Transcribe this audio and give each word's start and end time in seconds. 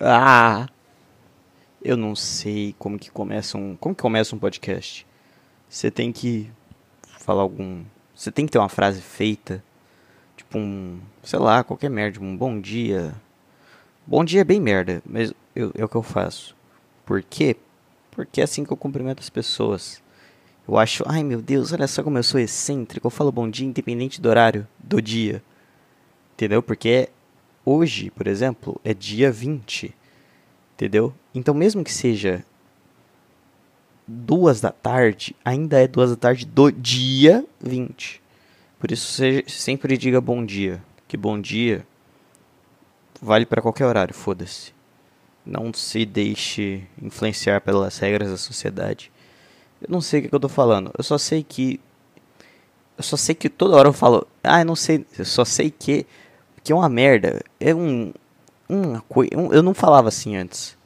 Ah! 0.00 0.68
Eu 1.82 1.96
não 1.96 2.16
sei 2.16 2.74
como 2.78 2.98
que 2.98 3.10
começa 3.10 3.56
um, 3.56 3.76
como 3.76 3.94
que 3.94 4.02
começa 4.02 4.34
um 4.34 4.38
podcast. 4.38 5.06
Você 5.68 5.90
tem 5.90 6.12
que 6.12 6.50
falar 7.18 7.42
algum, 7.42 7.84
você 8.14 8.30
tem 8.30 8.46
que 8.46 8.52
ter 8.52 8.58
uma 8.58 8.68
frase 8.68 9.00
feita, 9.00 9.62
tipo 10.36 10.58
um, 10.58 11.00
sei 11.22 11.38
lá, 11.38 11.62
qualquer 11.62 11.90
merda, 11.90 12.20
um 12.20 12.36
bom 12.36 12.60
dia. 12.60 13.14
Bom 14.06 14.24
dia 14.24 14.40
é 14.42 14.44
bem 14.44 14.60
merda, 14.60 15.02
mas 15.04 15.32
eu, 15.54 15.72
é 15.74 15.84
o 15.84 15.88
que 15.88 15.96
eu 15.96 16.02
faço. 16.02 16.56
Por 17.04 17.22
quê? 17.22 17.56
Porque 18.10 18.40
é 18.40 18.44
assim 18.44 18.64
que 18.64 18.72
eu 18.72 18.76
cumprimento 18.76 19.20
as 19.20 19.30
pessoas. 19.30 20.02
Eu 20.66 20.76
acho, 20.76 21.04
ai 21.06 21.22
meu 21.22 21.40
Deus, 21.40 21.72
olha 21.72 21.86
só 21.86 22.02
como 22.02 22.18
eu 22.18 22.22
sou 22.22 22.40
excêntrico. 22.40 23.06
Eu 23.06 23.10
falo 23.10 23.30
bom 23.30 23.48
dia 23.48 23.66
independente 23.66 24.20
do 24.20 24.28
horário 24.28 24.66
do 24.78 25.00
dia. 25.00 25.42
Entendeu? 26.34 26.62
Porque 26.62 27.08
hoje, 27.66 28.10
por 28.10 28.26
exemplo, 28.26 28.80
é 28.82 28.94
dia 28.94 29.30
20. 29.30 29.94
Entendeu? 30.74 31.12
Então, 31.34 31.52
mesmo 31.52 31.84
que 31.84 31.92
seja 31.92 32.42
duas 34.06 34.60
da 34.60 34.70
tarde, 34.70 35.36
ainda 35.44 35.82
é 35.82 35.88
duas 35.88 36.10
da 36.10 36.16
tarde 36.16 36.46
do 36.46 36.70
dia 36.70 37.44
20. 37.60 38.22
Por 38.78 38.92
isso, 38.92 39.22
sempre 39.48 39.98
diga 39.98 40.20
bom 40.20 40.44
dia. 40.44 40.82
Que 41.08 41.16
bom 41.16 41.40
dia 41.40 41.86
vale 43.20 43.46
para 43.46 43.62
qualquer 43.62 43.86
horário, 43.86 44.14
foda-se. 44.14 44.74
Não 45.44 45.72
se 45.72 46.04
deixe 46.04 46.84
influenciar 47.00 47.60
pelas 47.60 47.98
regras 47.98 48.30
da 48.30 48.36
sociedade. 48.36 49.12
Eu 49.80 49.88
não 49.90 50.00
sei 50.00 50.20
o 50.20 50.28
que 50.28 50.34
eu 50.34 50.40
tô 50.40 50.48
falando. 50.48 50.90
Eu 50.96 51.04
só 51.04 51.16
sei 51.18 51.42
que. 51.42 51.80
Eu 52.96 53.04
só 53.04 53.16
sei 53.16 53.34
que 53.34 53.48
toda 53.48 53.76
hora 53.76 53.88
eu 53.88 53.92
falo. 53.92 54.26
Ah, 54.42 54.60
eu 54.60 54.64
não 54.64 54.74
sei. 54.74 55.06
Eu 55.16 55.24
só 55.24 55.44
sei 55.44 55.70
que 55.70 56.06
que 56.66 56.72
é 56.72 56.74
uma 56.74 56.88
merda. 56.88 57.40
É 57.60 57.72
um. 57.72 58.12
Uma. 58.68 59.00
Um, 59.36 59.52
eu 59.52 59.62
não 59.62 59.72
falava 59.72 60.08
assim 60.08 60.36
antes. 60.36 60.76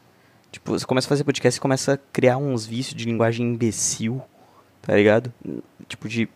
Tipo, 0.52 0.78
você 0.78 0.84
começa 0.84 1.06
a 1.06 1.08
fazer 1.08 1.24
podcast 1.24 1.56
e 1.56 1.60
começa 1.60 1.94
a 1.94 1.96
criar 1.96 2.36
uns 2.36 2.66
vícios 2.66 2.94
de 2.94 3.06
linguagem 3.06 3.46
imbecil. 3.46 4.20
Tá 4.82 4.94
ligado? 4.94 5.32
Tipo 5.88 6.06
de. 6.06 6.28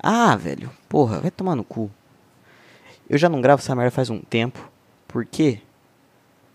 Ah, 0.00 0.36
velho. 0.36 0.70
Porra, 0.88 1.18
vai 1.18 1.30
tomar 1.32 1.56
no 1.56 1.64
cu. 1.64 1.90
Eu 3.10 3.18
já 3.18 3.28
não 3.28 3.40
gravo 3.40 3.60
essa 3.60 3.74
merda 3.74 3.90
faz 3.90 4.10
um 4.10 4.20
tempo. 4.20 4.70
Por 5.08 5.26
quê? 5.26 5.60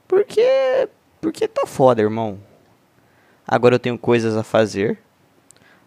Porque. 0.08 0.88
Porque 1.20 1.46
tá 1.46 1.68
foda, 1.68 2.02
irmão. 2.02 2.40
Agora 3.46 3.76
eu 3.76 3.80
tenho 3.80 3.98
coisas 3.98 4.38
a 4.38 4.44
fazer. 4.44 4.98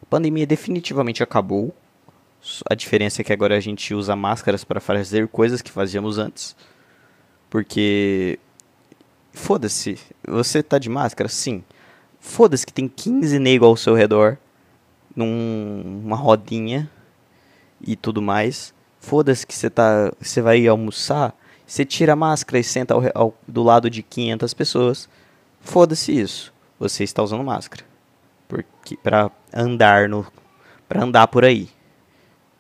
A 0.03 0.07
pandemia 0.11 0.47
definitivamente 0.47 1.23
acabou. 1.23 1.75
A 2.69 2.75
diferença 2.75 3.23
é 3.23 3.25
que 3.25 3.33
agora 3.33 3.57
a 3.57 3.61
gente 3.61 3.95
usa 3.95 4.15
máscaras 4.15 4.65
para 4.65 4.81
fazer 4.81 5.29
coisas 5.29 5.63
que 5.63 5.71
fazíamos 5.71 6.19
antes. 6.19 6.55
Porque. 7.49 8.39
Foda-se. 9.33 9.99
Você 10.27 10.63
tá 10.63 10.79
de 10.79 10.89
máscara? 10.89 11.29
Sim. 11.29 11.65
Foda-se 12.21 12.67
que 12.67 12.73
tem 12.73 12.87
15 12.87 13.39
negros 13.39 13.69
ao 13.69 13.77
seu 13.77 13.95
redor. 13.95 14.37
Numa 15.17 16.17
rodinha. 16.17 16.91
E 17.81 17.97
tudo 17.97 18.21
mais. 18.21 18.75
Foda-se 19.01 19.47
que 19.47 19.55
você 19.55 19.71
tá. 19.71 20.13
Você 20.21 20.41
vai 20.43 20.67
almoçar. 20.67 21.35
Você 21.67 21.85
tira 21.85 22.13
a 22.13 22.17
máscara 22.17 22.59
e 22.59 22.65
senta 22.65 22.95
ao, 22.95 23.03
ao, 23.15 23.35
do 23.49 23.63
lado 23.63 23.89
de 23.89 24.03
500 24.03 24.55
pessoas. 24.55 25.09
Foda-se 25.61 26.13
isso. 26.19 26.53
Você 26.79 27.05
está 27.05 27.23
usando 27.23 27.43
máscara. 27.43 27.85
Porque 28.47 28.97
para 28.97 29.31
andar 29.53 30.09
no 30.09 30.27
para 30.89 31.03
andar 31.03 31.27
por 31.29 31.45
aí. 31.45 31.69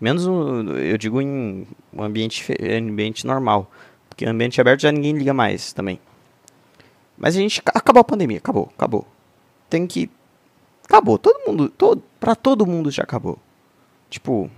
Menos, 0.00 0.26
eu 0.26 0.98
digo 0.98 1.20
em 1.20 1.66
um 1.92 2.02
ambiente, 2.02 2.44
ambiente 2.60 3.26
normal. 3.26 3.70
Porque 4.08 4.24
ambiente 4.24 4.60
aberto 4.60 4.82
já 4.82 4.92
ninguém 4.92 5.16
liga 5.16 5.34
mais 5.34 5.72
também. 5.72 5.98
Mas 7.16 7.36
a 7.36 7.40
gente. 7.40 7.60
Acabou 7.66 8.00
a 8.00 8.04
pandemia, 8.04 8.38
acabou, 8.38 8.70
acabou. 8.76 9.06
Tem 9.68 9.86
que. 9.86 10.10
Acabou, 10.84 11.18
todo 11.18 11.46
mundo. 11.46 11.68
Todo, 11.68 12.02
pra 12.20 12.34
todo 12.34 12.66
mundo 12.66 12.90
já 12.90 13.02
acabou. 13.02 13.38
Tipo. 14.10 14.50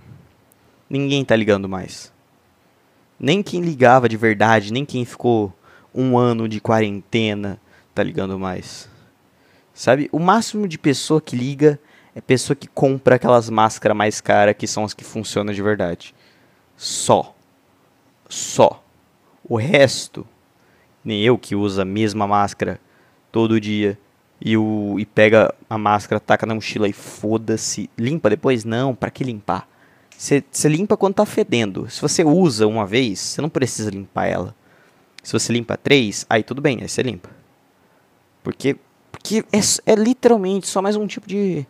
Ninguém 0.89 1.25
tá 1.25 1.35
ligando 1.35 1.67
mais. 1.67 2.13
Nem 3.19 3.43
quem 3.43 3.61
ligava 3.61 4.07
de 4.07 4.15
verdade, 4.15 4.71
nem 4.71 4.85
quem 4.85 5.03
ficou 5.03 5.53
um 5.93 6.17
ano 6.17 6.47
de 6.47 6.61
quarentena 6.61 7.59
tá 7.93 8.03
ligando 8.03 8.37
mais. 8.37 8.87
Sabe? 9.73 10.07
O 10.11 10.19
máximo 10.19 10.67
de 10.67 10.77
pessoa 10.77 11.19
que 11.19 11.35
liga 11.35 11.79
é 12.17 12.21
pessoa 12.21 12.55
que 12.55 12.67
compra 12.67 13.15
aquelas 13.15 13.47
máscaras 13.47 13.95
mais 13.95 14.19
caras 14.19 14.55
que 14.57 14.65
são 14.65 14.83
as 14.83 14.95
que 14.95 15.03
funcionam 15.03 15.53
de 15.53 15.61
verdade. 15.61 16.15
Só. 16.75 17.35
Só. 18.27 18.83
O 19.47 19.55
resto, 19.55 20.25
nem 21.05 21.21
eu 21.21 21.37
que 21.37 21.55
usa 21.55 21.83
a 21.83 21.85
mesma 21.85 22.25
máscara 22.25 22.81
todo 23.31 23.61
dia 23.61 23.99
e, 24.41 24.57
o, 24.57 24.95
e 24.97 25.05
pega 25.05 25.53
a 25.69 25.77
máscara, 25.77 26.19
taca 26.19 26.47
na 26.47 26.55
mochila 26.55 26.89
e 26.89 26.93
foda-se. 26.93 27.87
Limpa 27.95 28.31
depois? 28.31 28.65
Não, 28.65 28.95
para 28.95 29.11
que 29.11 29.23
limpar? 29.23 29.69
Você 30.17 30.43
limpa 30.67 30.97
quando 30.97 31.13
tá 31.13 31.25
fedendo. 31.25 31.87
Se 31.87 32.01
você 32.01 32.23
usa 32.23 32.65
uma 32.65 32.87
vez, 32.87 33.19
você 33.19 33.41
não 33.43 33.49
precisa 33.49 33.91
limpar 33.91 34.25
ela. 34.25 34.55
Se 35.21 35.33
você 35.33 35.53
limpa 35.53 35.77
três, 35.77 36.25
aí 36.27 36.41
tudo 36.41 36.63
bem, 36.63 36.79
aí 36.81 36.89
você 36.89 37.03
limpa. 37.03 37.29
Porque, 38.43 38.75
porque 39.11 39.45
é, 39.51 39.91
é 39.91 39.93
literalmente 39.93 40.67
só 40.67 40.81
mais 40.81 40.95
um 40.95 41.05
tipo 41.05 41.27
de 41.27 41.63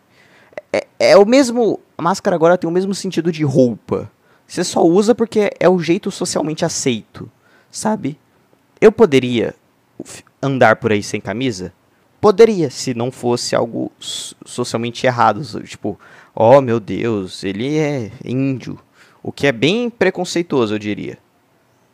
é, 0.72 0.86
é 0.98 1.16
o 1.16 1.24
mesmo. 1.24 1.80
A 1.96 2.02
máscara 2.02 2.36
agora 2.36 2.58
tem 2.58 2.68
o 2.68 2.72
mesmo 2.72 2.94
sentido 2.94 3.32
de 3.32 3.44
roupa. 3.44 4.10
Você 4.46 4.64
só 4.64 4.82
usa 4.82 5.14
porque 5.14 5.52
é 5.58 5.68
o 5.68 5.78
jeito 5.78 6.10
socialmente 6.10 6.64
aceito, 6.64 7.30
sabe? 7.70 8.18
Eu 8.80 8.90
poderia 8.90 9.54
andar 10.40 10.76
por 10.76 10.92
aí 10.92 11.02
sem 11.02 11.20
camisa? 11.20 11.72
Poderia, 12.20 12.70
se 12.70 12.94
não 12.94 13.10
fosse 13.10 13.54
algo 13.54 13.92
socialmente 13.98 15.06
errado. 15.06 15.42
Tipo, 15.64 15.98
oh 16.34 16.60
meu 16.60 16.80
Deus, 16.80 17.44
ele 17.44 17.76
é 17.76 18.10
índio. 18.24 18.78
O 19.22 19.30
que 19.30 19.46
é 19.46 19.52
bem 19.52 19.90
preconceituoso, 19.90 20.74
eu 20.74 20.78
diria. 20.78 21.18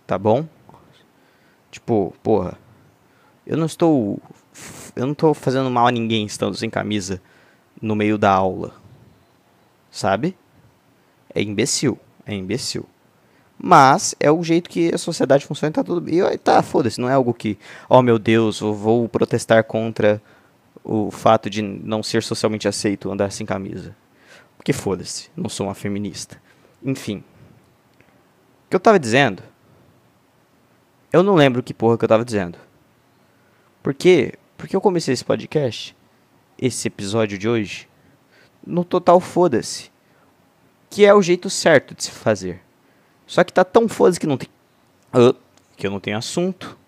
Tá 0.06 0.17
bom? 0.17 0.47
Tipo, 1.71 2.15
porra. 2.23 2.56
Eu 3.47 3.56
não 3.56 3.67
estou. 3.67 4.21
Eu 4.95 5.06
não 5.06 5.12
estou 5.12 5.35
fazendo 5.35 5.69
mal 5.71 5.89
a 5.89 5.91
ninguém 5.91 6.25
estando 6.25 6.56
sem 6.56 6.71
camisa 6.71 7.21
no 7.84 7.95
meio 7.95 8.17
da 8.17 8.31
aula. 8.31 8.72
Sabe? 9.91 10.37
É 11.34 11.43
imbecil. 11.43 11.99
É 12.25 12.34
imbecil. 12.34 12.87
Mas 13.59 14.15
é 14.19 14.31
o 14.31 14.43
jeito 14.43 14.71
que 14.71 14.93
a 14.93 14.99
sociedade 14.99 15.47
funciona 15.47 15.71
e 15.71 15.75
tá 15.75 15.84
tudo 15.84 16.00
bem. 16.00 16.21
E 16.21 16.39
tá, 16.39 16.62
foda-se, 16.62 17.00
não 17.00 17.09
é 17.09 17.12
algo 17.12 17.34
que, 17.34 17.59
oh 17.89 18.03
meu 18.03 18.19
Deus, 18.19 18.61
eu 18.61 18.75
vou 18.75 19.09
protestar 19.09 19.62
contra 19.65 20.21
o 20.83 21.11
fato 21.11 21.49
de 21.49 21.62
não 21.62 22.03
ser 22.03 22.23
socialmente 22.23 22.67
aceito 22.67 23.12
andar 23.12 23.31
sem 23.31 23.47
camisa. 23.47 23.94
Porque 24.56 24.73
foda-se, 24.73 25.31
não 25.37 25.49
sou 25.49 25.67
uma 25.67 25.75
feminista. 25.75 26.41
Enfim. 26.83 27.23
O 28.67 28.71
que 28.71 28.77
eu 28.77 28.81
tava 28.81 28.99
dizendo? 28.99 29.43
Eu 31.12 31.23
não 31.23 31.34
lembro 31.34 31.62
que 31.62 31.75
porra 31.75 31.99
que 31.99 32.05
eu 32.05 32.09
tava 32.09 32.25
dizendo. 32.25 32.59
Por 33.83 33.93
quê? 33.93 34.34
Porque 34.56 34.75
eu 34.75 34.81
comecei 34.81 35.12
esse 35.12 35.25
podcast 35.25 35.94
esse 36.59 36.88
episódio 36.88 37.38
de 37.38 37.48
hoje 37.48 37.88
no 38.66 38.84
total 38.84 39.20
foda-se. 39.20 39.91
Que 40.91 41.04
é 41.04 41.12
o 41.12 41.22
jeito 41.22 41.50
certo 41.50 41.94
de 41.94 42.04
se 42.04 42.10
fazer. 42.10 42.62
Só 43.26 43.42
que 43.42 43.53
tá 43.53 43.65
tão 43.65 43.88
foda-se 43.88 44.20
que 44.20 44.26
não 44.26 44.37
tem. 44.37 44.48
Que 45.76 45.87
eu 45.87 45.91
não 45.91 46.00
tenho 46.00 46.16
assunto. 46.16 46.78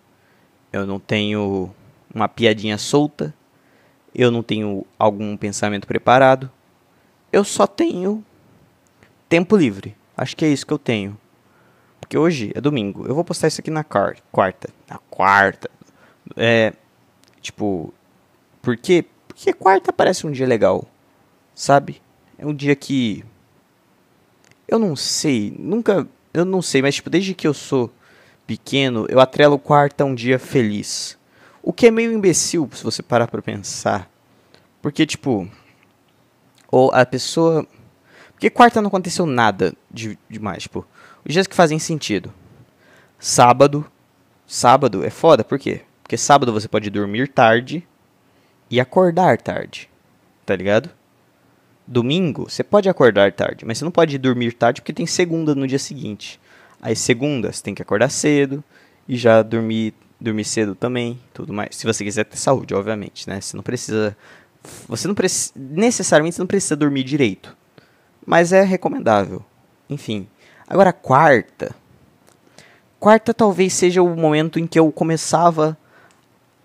Eu 0.72 0.86
não 0.86 0.98
tenho 0.98 1.74
uma 2.14 2.28
piadinha 2.28 2.78
solta. 2.78 3.34
Eu 4.14 4.30
não 4.30 4.42
tenho 4.42 4.86
algum 4.98 5.36
pensamento 5.36 5.86
preparado. 5.86 6.50
Eu 7.32 7.44
só 7.44 7.66
tenho 7.66 8.24
tempo 9.28 9.56
livre. 9.56 9.96
Acho 10.16 10.36
que 10.36 10.44
é 10.44 10.48
isso 10.48 10.66
que 10.66 10.72
eu 10.72 10.78
tenho. 10.78 11.18
Porque 12.00 12.16
hoje 12.16 12.52
é 12.54 12.60
domingo. 12.60 13.06
Eu 13.06 13.14
vou 13.14 13.24
postar 13.24 13.48
isso 13.48 13.60
aqui 13.60 13.70
na 13.70 13.82
quarta. 13.82 14.22
Na 14.88 14.98
quarta. 15.10 15.70
É. 16.36 16.72
Tipo. 17.40 17.92
Porque 18.62 19.04
porque 19.36 19.52
quarta 19.52 19.92
parece 19.92 20.26
um 20.26 20.32
dia 20.32 20.46
legal, 20.46 20.86
sabe? 21.54 22.00
É 22.38 22.46
um 22.46 22.54
dia 22.54 22.74
que. 22.74 23.22
Eu 24.66 24.78
não 24.78 24.96
sei, 24.96 25.54
nunca. 25.58 26.08
Eu 26.32 26.46
não 26.46 26.62
sei, 26.62 26.80
mas 26.80 26.94
tipo, 26.94 27.10
desde 27.10 27.34
que 27.34 27.46
eu 27.46 27.52
sou 27.52 27.92
pequeno, 28.46 29.06
eu 29.10 29.20
atrelo 29.20 29.58
quarta 29.58 30.04
a 30.04 30.06
um 30.06 30.14
dia 30.14 30.38
feliz. 30.38 31.18
O 31.62 31.70
que 31.70 31.86
é 31.86 31.90
meio 31.90 32.12
imbecil 32.12 32.68
se 32.72 32.82
você 32.82 33.02
parar 33.02 33.28
pra 33.28 33.42
pensar. 33.42 34.10
Porque, 34.80 35.04
tipo. 35.04 35.46
Ou 36.70 36.90
a 36.92 37.04
pessoa. 37.04 37.66
Porque 38.32 38.48
quarta 38.48 38.80
não 38.80 38.88
aconteceu 38.88 39.26
nada 39.26 39.74
de 39.90 40.18
demais, 40.30 40.62
tipo. 40.62 40.86
Os 41.26 41.32
dias 41.32 41.46
que 41.46 41.54
fazem 41.54 41.78
sentido. 41.78 42.32
Sábado. 43.18 43.86
Sábado 44.46 45.04
é 45.04 45.10
foda, 45.10 45.44
por 45.44 45.58
quê? 45.58 45.82
Porque 46.02 46.16
sábado 46.16 46.52
você 46.52 46.68
pode 46.68 46.88
dormir 46.88 47.28
tarde 47.28 47.86
e 48.70 48.80
acordar 48.80 49.38
tarde, 49.38 49.88
tá 50.44 50.54
ligado? 50.54 50.90
Domingo, 51.86 52.48
você 52.50 52.64
pode 52.64 52.88
acordar 52.88 53.32
tarde, 53.32 53.64
mas 53.64 53.78
você 53.78 53.84
não 53.84 53.92
pode 53.92 54.18
dormir 54.18 54.52
tarde 54.52 54.80
porque 54.80 54.92
tem 54.92 55.06
segunda 55.06 55.54
no 55.54 55.66
dia 55.66 55.78
seguinte. 55.78 56.40
Aí 56.82 56.96
segunda, 56.96 57.52
você 57.52 57.62
tem 57.62 57.74
que 57.74 57.82
acordar 57.82 58.10
cedo 58.10 58.62
e 59.08 59.16
já 59.16 59.42
dormir 59.42 59.94
dormir 60.18 60.44
cedo 60.44 60.74
também, 60.74 61.20
tudo 61.32 61.52
mais. 61.52 61.76
Se 61.76 61.86
você 61.86 62.02
quiser 62.02 62.24
ter 62.24 62.38
saúde, 62.38 62.74
obviamente, 62.74 63.28
né? 63.28 63.40
Você 63.40 63.56
não 63.56 63.62
precisa 63.62 64.16
você 64.88 65.06
não 65.06 65.14
precisa 65.14 65.52
necessariamente 65.54 66.38
não 66.38 66.46
precisa 66.46 66.74
dormir 66.74 67.04
direito, 67.04 67.56
mas 68.24 68.52
é 68.52 68.62
recomendável. 68.62 69.44
Enfim. 69.88 70.26
Agora 70.66 70.92
quarta, 70.92 71.72
quarta 72.98 73.32
talvez 73.32 73.72
seja 73.72 74.02
o 74.02 74.16
momento 74.16 74.58
em 74.58 74.66
que 74.66 74.78
eu 74.78 74.90
começava 74.90 75.78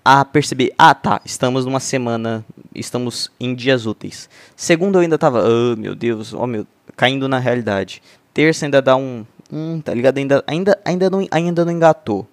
a 0.03 0.25
perceber, 0.25 0.73
ah, 0.77 0.95
tá, 0.95 1.21
estamos 1.23 1.65
numa 1.65 1.79
semana, 1.79 2.43
estamos 2.73 3.31
em 3.39 3.53
dias 3.53 3.85
úteis. 3.85 4.29
Segunda 4.55 4.97
eu 4.97 5.01
ainda 5.01 5.17
tava, 5.17 5.43
oh, 5.43 5.75
meu 5.75 5.93
Deus, 5.93 6.33
oh 6.33 6.47
meu, 6.47 6.65
caindo 6.95 7.27
na 7.27 7.37
realidade. 7.37 8.01
Terça 8.33 8.65
ainda 8.65 8.81
dá 8.81 8.95
um, 8.95 9.25
hum, 9.51 9.79
tá 9.79 9.93
ligado? 9.93 10.17
Ainda 10.17 10.43
ainda 10.47 10.79
ainda 10.83 11.09
não 11.09 11.27
ainda 11.29 11.65
não 11.65 11.71
engatou. 11.71 12.27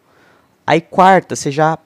Aí 0.66 0.80
quarta, 0.80 1.36
você 1.36 1.50
já 1.50 1.78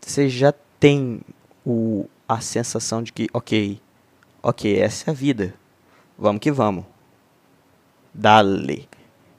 você 0.00 0.28
já 0.28 0.52
tem 0.78 1.20
o 1.64 2.06
a 2.28 2.40
sensação 2.40 3.02
de 3.02 3.12
que, 3.12 3.28
OK, 3.32 3.80
OK, 4.42 4.78
essa 4.78 5.10
é 5.10 5.12
a 5.12 5.14
vida. 5.14 5.54
Vamos 6.18 6.40
que 6.40 6.50
vamos. 6.50 6.84
Dale. 8.12 8.88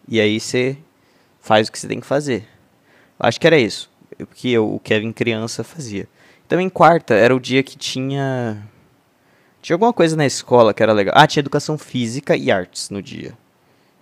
E 0.08 0.22
aí 0.22 0.40
você 0.40 0.78
faz 1.42 1.68
o 1.68 1.72
que 1.72 1.78
você 1.80 1.88
tem 1.88 2.00
que 2.00 2.08
fazer. 2.08 2.48
Acho 3.20 3.40
que 3.40 3.48
era 3.48 3.60
isso 3.60 3.90
que 4.26 4.58
o 4.58 4.80
Kevin 4.80 5.12
criança 5.12 5.64
fazia. 5.64 6.08
Também 6.48 6.70
quarta 6.70 7.14
era 7.14 7.36
o 7.36 7.40
dia 7.40 7.62
que 7.62 7.78
tinha 7.78 8.64
tinha 9.62 9.76
alguma 9.76 9.92
coisa 9.92 10.16
na 10.16 10.26
escola 10.26 10.74
que 10.74 10.82
era 10.82 10.94
legal. 10.94 11.14
Ah, 11.18 11.28
tinha 11.28 11.42
educação 11.42 11.78
física 11.78 12.36
e 12.36 12.50
artes 12.50 12.90
no 12.90 13.02
dia. 13.02 13.38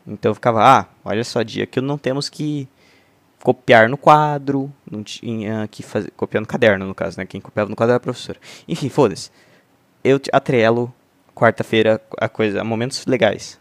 Então 0.06 0.30
eu 0.32 0.36
ficava, 0.36 0.64
ah, 0.64 0.86
olha 1.04 1.24
só, 1.24 1.42
dia 1.42 1.66
que 1.66 1.82
não 1.82 1.98
temos 1.98 2.30
que 2.30 2.68
copiar 3.44 3.90
no 3.90 3.98
quadro, 3.98 4.72
não 4.90 5.04
tinha 5.04 5.68
que 5.68 5.82
fazer, 5.82 6.12
copiar 6.12 6.42
no 6.42 6.48
caderno, 6.48 6.86
no 6.86 6.96
caso, 6.96 7.18
né? 7.18 7.26
Quem 7.26 7.42
copiava 7.42 7.70
no 7.70 7.76
quadro 7.76 7.92
era 7.92 7.98
a 7.98 8.00
professora. 8.00 8.40
Enfim, 8.68 8.90
foda-se. 8.90 9.32
Eu 10.04 10.20
atrelo 10.32 10.94
quarta-feira 11.34 12.02
a 12.20 12.30
coisa, 12.30 12.62
a 12.62 12.64
momentos 12.64 13.06
legais. 13.06 13.60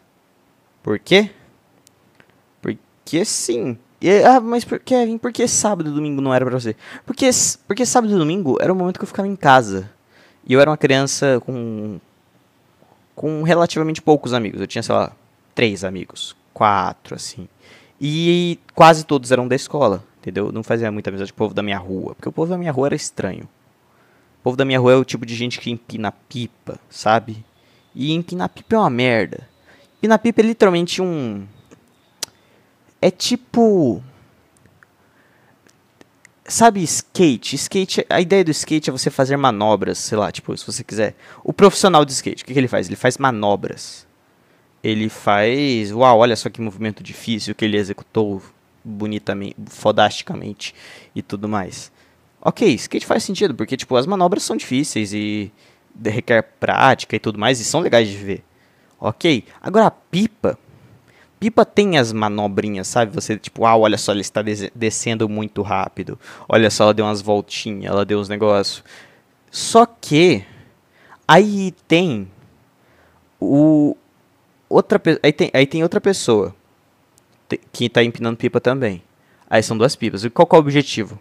Por 0.83 0.99
quê? 0.99 1.31
Porque 2.61 3.25
sim. 3.25 3.79
E, 4.05 4.23
ah, 4.23 4.39
mas 4.39 4.67
por, 4.67 4.79
Kevin, 4.81 5.17
por 5.17 5.33
que 5.33 5.49
sábado 5.49 5.89
e 5.89 5.93
domingo 5.93 6.21
não 6.21 6.35
era 6.35 6.45
pra 6.45 6.61
você? 6.61 6.77
Porque, 7.07 7.31
porque 7.67 7.87
sábado 7.87 8.13
e 8.13 8.19
domingo 8.19 8.59
era 8.61 8.71
o 8.71 8.77
momento 8.77 8.99
que 8.99 9.05
eu 9.05 9.09
ficava 9.09 9.27
em 9.27 9.35
casa. 9.35 9.91
E 10.47 10.53
eu 10.53 10.61
era 10.61 10.69
uma 10.69 10.77
criança 10.77 11.41
com. 11.41 11.99
com 13.17 13.43
relativamente 13.43 14.03
poucos 14.03 14.35
amigos. 14.35 14.61
Eu 14.61 14.67
tinha, 14.67 14.83
sei 14.83 14.95
lá, 14.95 15.11
três 15.55 15.85
amigos. 15.85 16.37
Quatro, 16.53 17.15
assim. 17.15 17.49
E 17.99 18.59
quase 18.75 19.07
todos 19.07 19.33
eram 19.33 19.49
da 19.49 19.57
escola, 19.57 20.05
entendeu? 20.19 20.53
Não 20.53 20.63
fazia 20.63 20.93
muita 20.93 21.09
amizade 21.09 21.33
com 21.33 21.37
o 21.37 21.39
povo 21.39 21.55
da 21.55 21.63
minha 21.63 21.79
rua. 21.79 22.15
Porque 22.15 22.29
o 22.29 22.33
povo 22.33 22.51
da 22.51 22.59
minha 22.59 22.73
rua 22.73 22.89
era 22.89 22.95
estranho. 22.95 23.45
O 24.41 24.43
povo 24.45 24.55
da 24.55 24.67
minha 24.67 24.79
rua 24.79 24.93
é 24.93 24.97
o 24.97 25.05
tipo 25.05 25.25
de 25.25 25.35
gente 25.35 25.59
que 25.59 25.71
empina 25.71 26.13
pipa, 26.13 26.79
sabe? 26.91 27.43
E 27.95 28.13
empinar 28.13 28.51
pipa 28.51 28.77
é 28.77 28.79
uma 28.81 28.91
merda. 28.91 29.49
Empinar 29.97 30.19
pipa 30.19 30.43
é 30.43 30.45
literalmente 30.45 31.01
um 31.01 31.47
é 33.05 33.11
tipo. 33.11 34.03
Sabe 36.47 36.83
skate? 36.83 37.55
Skate, 37.57 38.07
a 38.09 38.19
ideia 38.19 38.43
do 38.43 38.51
skate 38.51 38.89
é 38.89 38.93
você 38.93 39.11
fazer 39.11 39.37
manobras, 39.37 39.99
sei 39.99 40.17
lá, 40.17 40.33
tipo, 40.33 40.57
se 40.57 40.67
você 40.67 40.83
quiser. 40.83 41.15
O 41.43 41.53
profissional 41.53 42.03
de 42.03 42.13
skate, 42.13 42.43
o 42.43 42.47
que, 42.47 42.55
que 42.55 42.59
ele 42.59 42.69
faz? 42.69 42.87
Ele 42.87 42.97
faz 42.97 43.19
manobras. 43.19 44.07
Ele 44.83 45.11
faz. 45.11 45.93
Uau, 45.93 46.19
olha 46.19 46.35
só 46.35 46.49
que 46.49 46.63
movimento 46.63 47.03
difícil 47.03 47.55
que 47.55 47.67
ele 47.67 47.77
executou 47.77 48.43
bonitamente, 48.83 49.57
fodasticamente 49.67 50.75
e 51.15 51.21
tudo 51.21 51.47
mais. 51.47 51.93
Ok, 52.41 52.67
skate 52.75 53.05
faz 53.05 53.23
sentido, 53.23 53.55
porque 53.55 53.77
tipo, 53.77 53.97
as 53.97 54.07
manobras 54.07 54.45
são 54.45 54.57
difíceis 54.57 55.13
e 55.13 55.53
requer 56.03 56.43
prática 56.59 57.17
e 57.17 57.19
tudo 57.19 57.39
mais, 57.39 57.61
e 57.61 57.65
são 57.65 57.81
legais 57.81 58.09
de 58.09 58.17
ver. 58.17 58.43
Ok, 58.99 59.45
agora 59.61 59.87
a 59.87 59.91
pipa 59.91 60.59
Pipa 61.39 61.65
tem 61.65 61.99
as 61.99 62.13
manobrinhas, 62.13 62.89
sabe? 62.89 63.13
Você, 63.13 63.37
tipo, 63.37 63.67
ah, 63.67 63.77
olha 63.77 63.99
só, 63.99 64.13
ela 64.13 64.21
está 64.21 64.41
descendo 64.75 65.29
muito 65.29 65.63
rápido. 65.63 66.19
Olha 66.49 66.71
só, 66.71 66.85
ela 66.85 66.95
deu 66.95 67.05
umas 67.05 67.21
voltinhas, 67.21 67.93
ela 67.93 68.05
deu 68.05 68.19
uns 68.19 68.29
negócios. 68.29 68.83
Só 69.51 69.85
que 69.87 70.45
aí 71.29 71.73
tem 71.87 72.29
o 73.41 73.97
outra 74.69 75.01
aí 75.23 75.33
tem, 75.33 75.51
aí 75.53 75.67
tem 75.67 75.83
outra 75.83 76.01
pessoa 76.01 76.55
que 77.73 77.87
está 77.87 78.03
empinando 78.03 78.37
pipa 78.37 78.61
também. 78.61 79.03
Aí 79.49 79.63
são 79.63 79.77
duas 79.77 79.95
pipas. 79.95 80.25
E 80.25 80.31
qual 80.31 80.49
é 80.51 80.55
o 80.57 80.59
objetivo? 80.59 81.19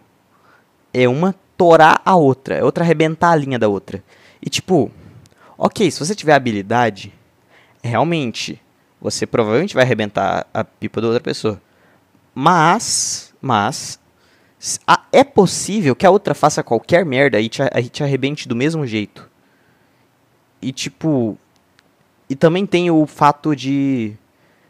É 0.92 1.08
uma 1.08 1.34
torar 1.56 2.00
a 2.04 2.16
outra, 2.16 2.56
é 2.56 2.64
outra 2.64 2.82
arrebentar 2.82 3.30
a 3.30 3.36
linha 3.36 3.58
da 3.58 3.68
outra. 3.68 4.02
E 4.42 4.50
tipo, 4.50 4.90
ok, 5.56 5.90
se 5.90 5.98
você 5.98 6.14
tiver 6.14 6.34
habilidade, 6.34 7.12
realmente 7.82 8.60
você 9.04 9.26
provavelmente 9.26 9.74
vai 9.74 9.84
arrebentar 9.84 10.46
a 10.54 10.64
pipa 10.64 10.98
da 10.98 11.08
outra 11.08 11.22
pessoa. 11.22 11.60
Mas, 12.34 13.34
mas, 13.38 14.00
é 15.12 15.22
possível 15.22 15.94
que 15.94 16.06
a 16.06 16.10
outra 16.10 16.34
faça 16.34 16.62
qualquer 16.62 17.04
merda 17.04 17.38
e 17.38 17.50
te, 17.50 17.60
te 17.92 18.02
arrebente 18.02 18.48
do 18.48 18.56
mesmo 18.56 18.86
jeito. 18.86 19.30
E 20.62 20.72
tipo, 20.72 21.36
e 22.30 22.34
também 22.34 22.64
tem 22.64 22.90
o 22.90 23.04
fato 23.06 23.54
de 23.54 24.14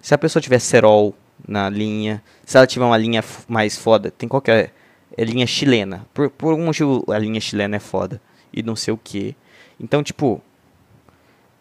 se 0.01 0.13
a 0.13 0.19
pessoa 0.19 0.43
tiver 0.43 0.59
cerol 0.59 1.15
na 1.47 1.71
linha, 1.71 2.21
se 2.45 2.57
ela 2.57 2.67
tiver 2.67 2.85
uma 2.85 2.99
linha 2.99 3.23
mais 3.47 3.79
foda, 3.79 4.11
tem 4.11 4.29
qualquer 4.29 4.75
é 5.17 5.23
linha 5.23 5.47
chilena. 5.47 6.09
Por, 6.13 6.29
por 6.29 6.51
algum 6.51 6.65
motivo 6.65 7.05
a 7.07 7.19
linha 7.21 7.41
chilena 7.41 7.77
é 7.77 7.81
foda 7.81 8.21
e 8.53 8.65
não 8.65 8.75
sei 8.75 8.93
o 8.93 8.99
que. 8.99 9.37
Então, 9.79 10.03
tipo, 10.03 10.43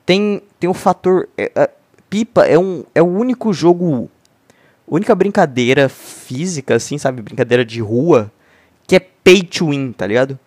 tem 0.08 0.42
tem 0.60 0.68
o 0.68 0.74
fator 0.74 1.30
é, 1.38 1.52
é, 1.54 1.70
Pipa 2.14 2.46
é, 2.46 2.60
um, 2.60 2.84
é 2.94 3.02
o 3.02 3.08
único 3.08 3.52
jogo, 3.52 4.08
única 4.88 5.16
brincadeira 5.16 5.90
física, 5.90 6.76
assim, 6.76 6.96
sabe? 6.96 7.24
Brincadeira 7.24 7.66
de 7.66 7.82
rua, 7.82 8.32
que 8.86 8.96
é 8.96 9.00
pay 9.00 9.42
to 9.42 9.72
win, 9.72 9.92
tá 9.92 10.06
ligado? 10.06 10.38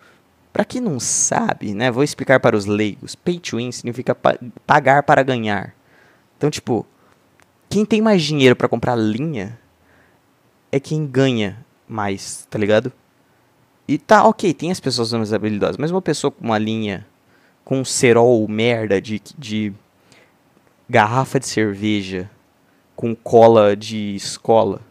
Pra 0.53 0.63
quem 0.63 0.79
não 0.79 0.97
sabe, 0.97 1.73
né? 1.73 1.91
Vou 1.91 2.05
explicar 2.05 2.39
para 2.39 2.55
os 2.55 2.65
leigos. 2.65 3.15
Pay 3.15 3.39
to 3.39 3.57
win 3.57 3.69
significa 3.73 4.15
pa 4.15 4.39
pagar 4.65 5.03
para 5.03 5.21
ganhar. 5.23 5.75
Então, 6.37 6.49
tipo, 6.49 6.87
quem 7.69 7.83
tem 7.83 8.01
mais 8.01 8.23
dinheiro 8.23 8.55
para 8.55 8.69
comprar 8.69 8.95
linha 8.95 9.59
é 10.71 10.79
quem 10.79 11.05
ganha 11.05 11.65
mais, 11.85 12.47
tá 12.49 12.57
ligado? 12.57 12.93
E 13.85 13.97
tá, 13.97 14.23
ok, 14.23 14.53
tem 14.53 14.71
as 14.71 14.79
pessoas 14.79 15.11
mais 15.11 15.33
habilidosas, 15.33 15.75
mas 15.75 15.91
uma 15.91 16.01
pessoa 16.01 16.31
com 16.31 16.45
uma 16.45 16.57
linha 16.57 17.05
com 17.65 17.81
um 17.81 17.83
cerol 17.83 18.47
merda 18.47 19.01
de, 19.01 19.21
de 19.37 19.73
garrafa 20.89 21.39
de 21.39 21.47
cerveja 21.47 22.29
com 22.95 23.15
cola 23.15 23.75
de 23.75 24.15
escola, 24.15 24.81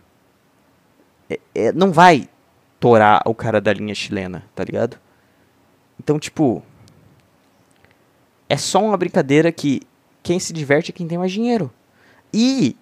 é, 1.28 1.40
é, 1.54 1.72
não 1.72 1.90
vai 1.90 2.28
torar 2.78 3.22
o 3.26 3.34
cara 3.34 3.60
da 3.60 3.72
linha 3.72 3.94
chilena, 3.94 4.44
tá 4.54 4.62
ligado? 4.62 4.98
Então, 5.98 6.18
tipo, 6.18 6.62
é 8.48 8.56
só 8.56 8.82
uma 8.84 8.96
brincadeira 8.96 9.50
que 9.50 9.80
quem 10.22 10.38
se 10.38 10.52
diverte 10.52 10.90
é 10.90 10.94
quem 10.94 11.08
tem 11.08 11.18
mais 11.18 11.32
dinheiro. 11.32 11.72
E 12.32 12.76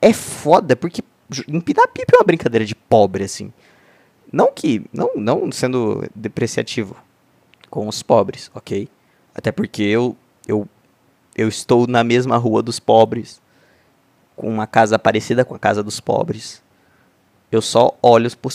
é 0.00 0.12
foda, 0.12 0.74
porque 0.74 1.02
empinar 1.46 1.88
pipa 1.88 2.14
é 2.14 2.18
uma 2.18 2.24
brincadeira 2.24 2.64
de 2.64 2.74
pobre, 2.74 3.24
assim. 3.24 3.52
Não 4.32 4.52
que. 4.52 4.84
Não, 4.92 5.12
não 5.16 5.52
sendo 5.52 6.04
depreciativo 6.14 6.96
com 7.70 7.86
os 7.86 8.02
pobres, 8.02 8.50
ok? 8.54 8.88
Até 9.34 9.52
porque 9.52 9.82
eu, 9.82 10.16
eu 10.46 10.68
eu 11.38 11.46
estou 11.46 11.86
na 11.86 12.02
mesma 12.02 12.36
rua 12.36 12.60
dos 12.64 12.80
pobres, 12.80 13.40
com 14.34 14.48
uma 14.48 14.66
casa 14.66 14.98
parecida 14.98 15.44
com 15.44 15.54
a 15.54 15.58
casa 15.58 15.84
dos 15.84 16.00
pobres. 16.00 16.60
Eu 17.50 17.62
só 17.62 17.96
olho 18.02 18.28
para 18.36 18.48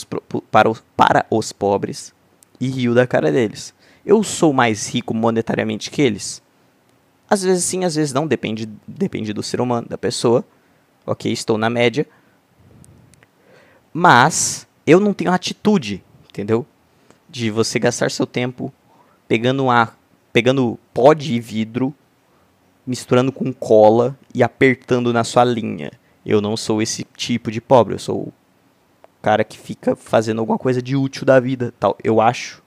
os, 0.67 0.83
para 0.83 1.25
os 1.29 1.53
pobres 1.53 2.13
e 2.59 2.67
rio 2.67 2.93
da 2.93 3.07
cara 3.07 3.31
deles. 3.31 3.73
Eu 4.05 4.21
sou 4.21 4.51
mais 4.51 4.89
rico 4.93 5.13
monetariamente 5.13 5.89
que 5.89 6.01
eles? 6.01 6.43
Às 7.29 7.41
vezes 7.41 7.63
sim, 7.63 7.85
às 7.85 7.95
vezes 7.95 8.11
não, 8.11 8.27
depende, 8.27 8.69
depende 8.85 9.31
do 9.31 9.41
ser 9.41 9.61
humano, 9.61 9.87
da 9.87 9.97
pessoa. 9.97 10.43
Ok, 11.05 11.31
estou 11.31 11.57
na 11.57 11.69
média. 11.69 12.05
Mas 13.93 14.67
eu 14.85 14.99
não 14.99 15.13
tenho 15.13 15.31
atitude, 15.31 16.03
entendeu? 16.29 16.65
De 17.29 17.49
você 17.49 17.79
gastar 17.79 18.11
seu 18.11 18.27
tempo 18.27 18.73
pegando, 19.25 19.63
uma, 19.63 19.93
pegando 20.33 20.77
pó 20.93 21.13
de 21.13 21.39
vidro 21.39 21.95
misturando 22.85 23.31
com 23.31 23.51
cola 23.53 24.17
e 24.33 24.43
apertando 24.43 25.13
na 25.13 25.23
sua 25.23 25.43
linha. 25.43 25.91
Eu 26.25 26.41
não 26.41 26.55
sou 26.55 26.81
esse 26.81 27.05
tipo 27.15 27.51
de 27.51 27.59
pobre, 27.59 27.95
eu 27.95 27.99
sou 27.99 28.17
o 28.27 28.33
cara 29.21 29.43
que 29.43 29.57
fica 29.57 29.95
fazendo 29.95 30.39
alguma 30.39 30.57
coisa 30.57 30.81
de 30.81 30.95
útil 30.95 31.25
da 31.25 31.39
vida, 31.39 31.73
tal. 31.79 31.97
Eu 32.03 32.21
acho. 32.21 32.61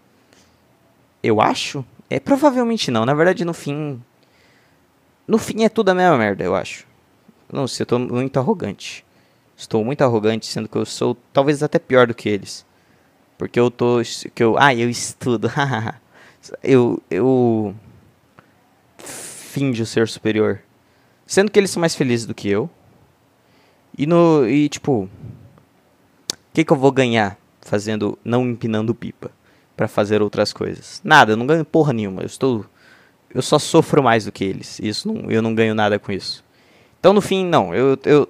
Eu 1.23 1.41
acho? 1.41 1.85
É 2.09 2.21
provavelmente 2.21 2.91
não. 2.91 3.05
Na 3.05 3.15
verdade, 3.15 3.45
no 3.45 3.53
fim, 3.53 4.01
no 5.27 5.39
fim 5.39 5.65
é 5.65 5.69
tudo 5.69 5.89
a 5.91 5.95
mesma 5.95 6.17
merda, 6.17 6.45
eu 6.45 6.55
acho. 6.55 6.87
Não 7.53 7.67
sei, 7.67 7.83
eu 7.83 7.87
tô 7.87 7.99
muito 7.99 8.39
arrogante. 8.39 9.05
Estou 9.57 9.85
muito 9.85 10.03
arrogante, 10.03 10.47
sendo 10.47 10.69
que 10.69 10.77
eu 10.77 10.85
sou 10.85 11.17
talvez 11.33 11.63
até 11.63 11.79
pior 11.79 12.07
do 12.07 12.15
que 12.15 12.29
eles. 12.29 12.67
Porque 13.39 13.59
eu 13.59 13.71
tô. 13.71 14.01
Que 14.35 14.43
eu, 14.43 14.57
ah, 14.59 14.75
eu 14.75 14.89
estudo. 14.91 15.51
eu. 16.63 17.03
Eu. 17.11 17.75
Finjo 19.57 19.87
ser 19.87 20.07
superior. 20.07 20.61
Sendo 21.27 21.51
que 21.51 21.59
eles 21.59 21.71
são 21.71 21.81
mais 21.81 21.95
felizes 21.95 22.27
do 22.27 22.35
que 22.35 22.49
eu. 22.49 22.69
E 23.97 24.07
no. 24.07 24.47
E 24.47 24.69
tipo. 24.69 25.05
O 25.05 25.09
que, 26.53 26.63
que 26.63 26.73
eu 26.73 26.77
vou 26.77 26.93
ganhar 26.93 27.39
fazendo. 27.63 28.19
Não 28.23 28.47
empinando 28.47 28.95
pipa? 28.95 29.31
para 29.77 29.87
fazer 29.87 30.23
outras 30.23 30.53
coisas. 30.53 31.01
Nada, 31.05 31.33
eu 31.33 31.37
não 31.37 31.47
ganho 31.47 31.65
porra 31.65 31.93
nenhuma. 31.93 32.23
Eu 32.23 32.27
estou. 32.27 32.65
Eu 33.33 33.43
só 33.43 33.59
sofro 33.59 34.03
mais 34.03 34.25
do 34.25 34.33
que 34.33 34.45
eles. 34.45 34.79
Isso 34.81 35.13
não, 35.13 35.31
eu 35.31 35.43
não 35.43 35.55
ganho 35.55 35.75
nada 35.75 35.99
com 35.99 36.11
isso. 36.11 36.43
Então 36.99 37.13
no 37.13 37.21
fim, 37.21 37.45
não. 37.45 37.75
Eu, 37.75 37.99
eu 38.05 38.29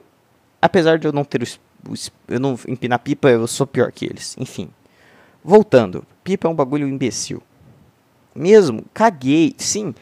apesar 0.61 0.99
de 0.99 1.07
eu 1.07 1.13
não 1.13 1.25
ter 1.25 1.43
o, 1.43 1.95
eu 2.29 2.41
não 2.41 2.59
empinar 2.67 2.99
pipa, 2.99 3.31
eu 3.31 3.47
sou 3.47 3.67
pior 3.67 3.93
que 3.93 4.05
eles. 4.05 4.37
Enfim. 4.39 4.69
Voltando, 5.45 6.05
pipa 6.25 6.49
é 6.49 6.51
um 6.51 6.55
bagulho 6.55 6.89
imbecil. 6.89 7.41
Mesmo, 8.35 8.85
caguei. 8.93 9.55
Sim, 9.57 9.95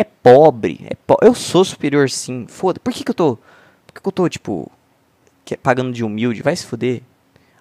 é 0.00 0.04
pobre. 0.04 0.80
É 0.88 0.94
po 0.94 1.16
eu 1.22 1.34
sou 1.34 1.64
superior, 1.64 2.08
sim. 2.08 2.46
Foda. 2.48 2.80
Por 2.80 2.92
que, 2.92 3.04
que 3.04 3.10
eu 3.10 3.14
tô. 3.14 3.36
Por 3.86 3.94
que, 3.94 4.00
que 4.00 4.08
eu 4.08 4.12
tô, 4.12 4.28
tipo. 4.28 4.70
Que, 5.44 5.56
pagando 5.56 5.92
de 5.92 6.04
humilde? 6.04 6.42
Vai 6.42 6.56
se 6.56 6.66
fuder. 6.66 7.02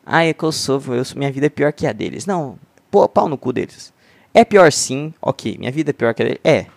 Ah, 0.05 0.25
é 0.25 0.33
que 0.33 0.43
eu 0.43 0.51
sou. 0.51 0.81
Eu, 0.87 1.03
minha 1.15 1.31
vida 1.31 1.47
é 1.47 1.49
pior 1.49 1.73
que 1.73 1.85
a 1.85 1.91
deles. 1.91 2.25
Não, 2.25 2.57
pô, 2.89 3.07
pau 3.07 3.27
no 3.27 3.37
cu 3.37 3.51
deles. 3.51 3.93
É 4.33 4.45
pior 4.45 4.71
sim, 4.71 5.13
ok. 5.21 5.57
Minha 5.57 5.71
vida 5.71 5.89
é 5.89 5.93
pior 5.93 6.13
que 6.13 6.23
a 6.23 6.25
deles. 6.25 6.41
É. 6.43 6.67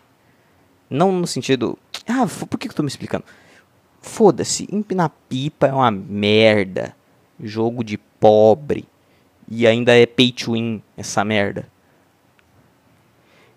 Não 0.91 1.13
no 1.13 1.27
sentido. 1.27 1.79
Ah, 2.07 2.27
por 2.27 2.59
que, 2.59 2.69
que 2.69 2.73
eu 2.73 2.77
tô 2.77 2.83
me 2.83 2.89
explicando? 2.89 3.25
Foda-se, 4.01 4.67
empinar 4.71 5.13
pipa 5.29 5.69
é 5.69 5.73
uma 5.73 5.91
merda. 5.91 6.95
Jogo 7.41 7.85
de 7.85 7.97
pobre. 7.97 8.85
E 9.49 9.67
ainda 9.67 9.95
é 9.95 10.07
pay 10.07 10.33
to 10.33 10.53
win 10.53 10.83
essa 10.97 11.25
merda. 11.25 11.72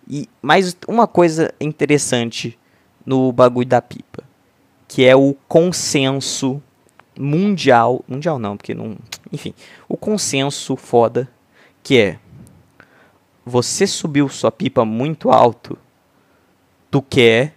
E 0.07 0.29
mais 0.41 0.75
uma 0.87 1.07
coisa 1.07 1.53
interessante 1.59 2.57
no 3.05 3.31
bagulho 3.31 3.67
da 3.67 3.81
pipa, 3.81 4.23
que 4.87 5.03
é 5.03 5.15
o 5.15 5.35
consenso 5.47 6.61
mundial, 7.17 8.03
mundial 8.07 8.37
não, 8.37 8.57
porque 8.57 8.73
não, 8.73 8.97
enfim, 9.31 9.53
o 9.87 9.97
consenso 9.97 10.75
foda 10.75 11.29
que 11.81 11.97
é 11.97 12.19
você 13.45 13.85
subiu 13.85 14.27
sua 14.27 14.51
pipa 14.51 14.83
muito 14.83 15.29
alto, 15.29 15.77
tu 16.89 17.01
quer, 17.01 17.53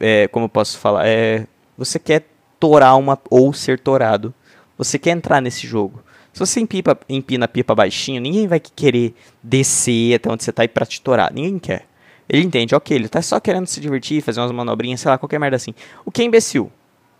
é, 0.00 0.26
como 0.28 0.46
eu 0.46 0.48
posso 0.48 0.78
falar, 0.78 1.06
é, 1.06 1.46
você 1.76 1.98
quer 1.98 2.26
torar 2.58 2.96
uma 2.96 3.18
ou 3.28 3.52
ser 3.52 3.78
torado, 3.78 4.32
você 4.78 4.98
quer 4.98 5.10
entrar 5.10 5.42
nesse 5.42 5.66
jogo. 5.66 6.02
Se 6.38 6.46
você 6.46 6.60
empina, 6.60 6.96
empina 7.08 7.44
a 7.46 7.48
pipa 7.48 7.74
baixinho, 7.74 8.20
ninguém 8.20 8.46
vai 8.46 8.60
querer 8.60 9.12
descer 9.42 10.14
até 10.14 10.30
onde 10.30 10.44
você 10.44 10.52
tá 10.52 10.62
e 10.62 10.68
pra 10.68 10.86
te 10.86 11.02
torar. 11.02 11.34
Ninguém 11.34 11.58
quer. 11.58 11.84
Ele 12.28 12.44
entende, 12.44 12.76
ok, 12.76 12.96
ele 12.96 13.08
tá 13.08 13.20
só 13.20 13.40
querendo 13.40 13.66
se 13.66 13.80
divertir, 13.80 14.22
fazer 14.22 14.38
umas 14.38 14.52
manobrinhas, 14.52 15.00
sei 15.00 15.10
lá, 15.10 15.18
qualquer 15.18 15.40
merda 15.40 15.56
assim. 15.56 15.74
O 16.04 16.12
que 16.12 16.22
é 16.22 16.24
imbecil? 16.24 16.70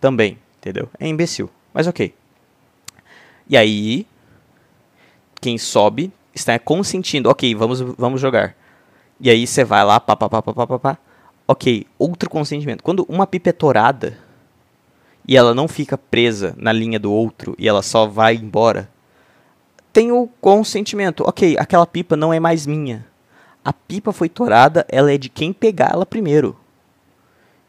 Também, 0.00 0.38
entendeu? 0.58 0.88
É 1.00 1.08
imbecil. 1.08 1.50
Mas 1.74 1.88
ok. 1.88 2.14
E 3.48 3.56
aí, 3.56 4.06
quem 5.40 5.58
sobe 5.58 6.12
está 6.32 6.56
consentindo, 6.56 7.28
ok, 7.28 7.56
vamos, 7.56 7.80
vamos 7.80 8.20
jogar. 8.20 8.54
E 9.20 9.28
aí 9.28 9.48
você 9.48 9.64
vai 9.64 9.84
lá, 9.84 9.98
pá, 9.98 10.14
pá, 10.14 10.28
pá, 10.28 10.40
pá, 10.40 10.54
pá, 10.54 10.66
pá, 10.68 10.78
pá. 10.78 10.98
Ok, 11.48 11.88
outro 11.98 12.30
consentimento. 12.30 12.84
Quando 12.84 13.04
uma 13.08 13.26
pipa 13.26 13.48
é 13.48 13.52
torada 13.52 14.16
e 15.26 15.36
ela 15.36 15.56
não 15.56 15.66
fica 15.66 15.98
presa 15.98 16.54
na 16.56 16.70
linha 16.70 17.00
do 17.00 17.12
outro 17.12 17.56
e 17.58 17.68
ela 17.68 17.82
só 17.82 18.06
vai 18.06 18.36
embora, 18.36 18.88
tem 19.98 20.12
o 20.12 20.28
consentimento. 20.40 21.24
Ok, 21.26 21.56
aquela 21.58 21.84
pipa 21.84 22.16
não 22.16 22.32
é 22.32 22.38
mais 22.38 22.68
minha. 22.68 23.04
A 23.64 23.72
pipa 23.72 24.12
foi 24.12 24.28
torada, 24.28 24.86
ela 24.88 25.12
é 25.12 25.18
de 25.18 25.28
quem 25.28 25.52
pegar 25.52 25.90
ela 25.92 26.06
primeiro. 26.06 26.56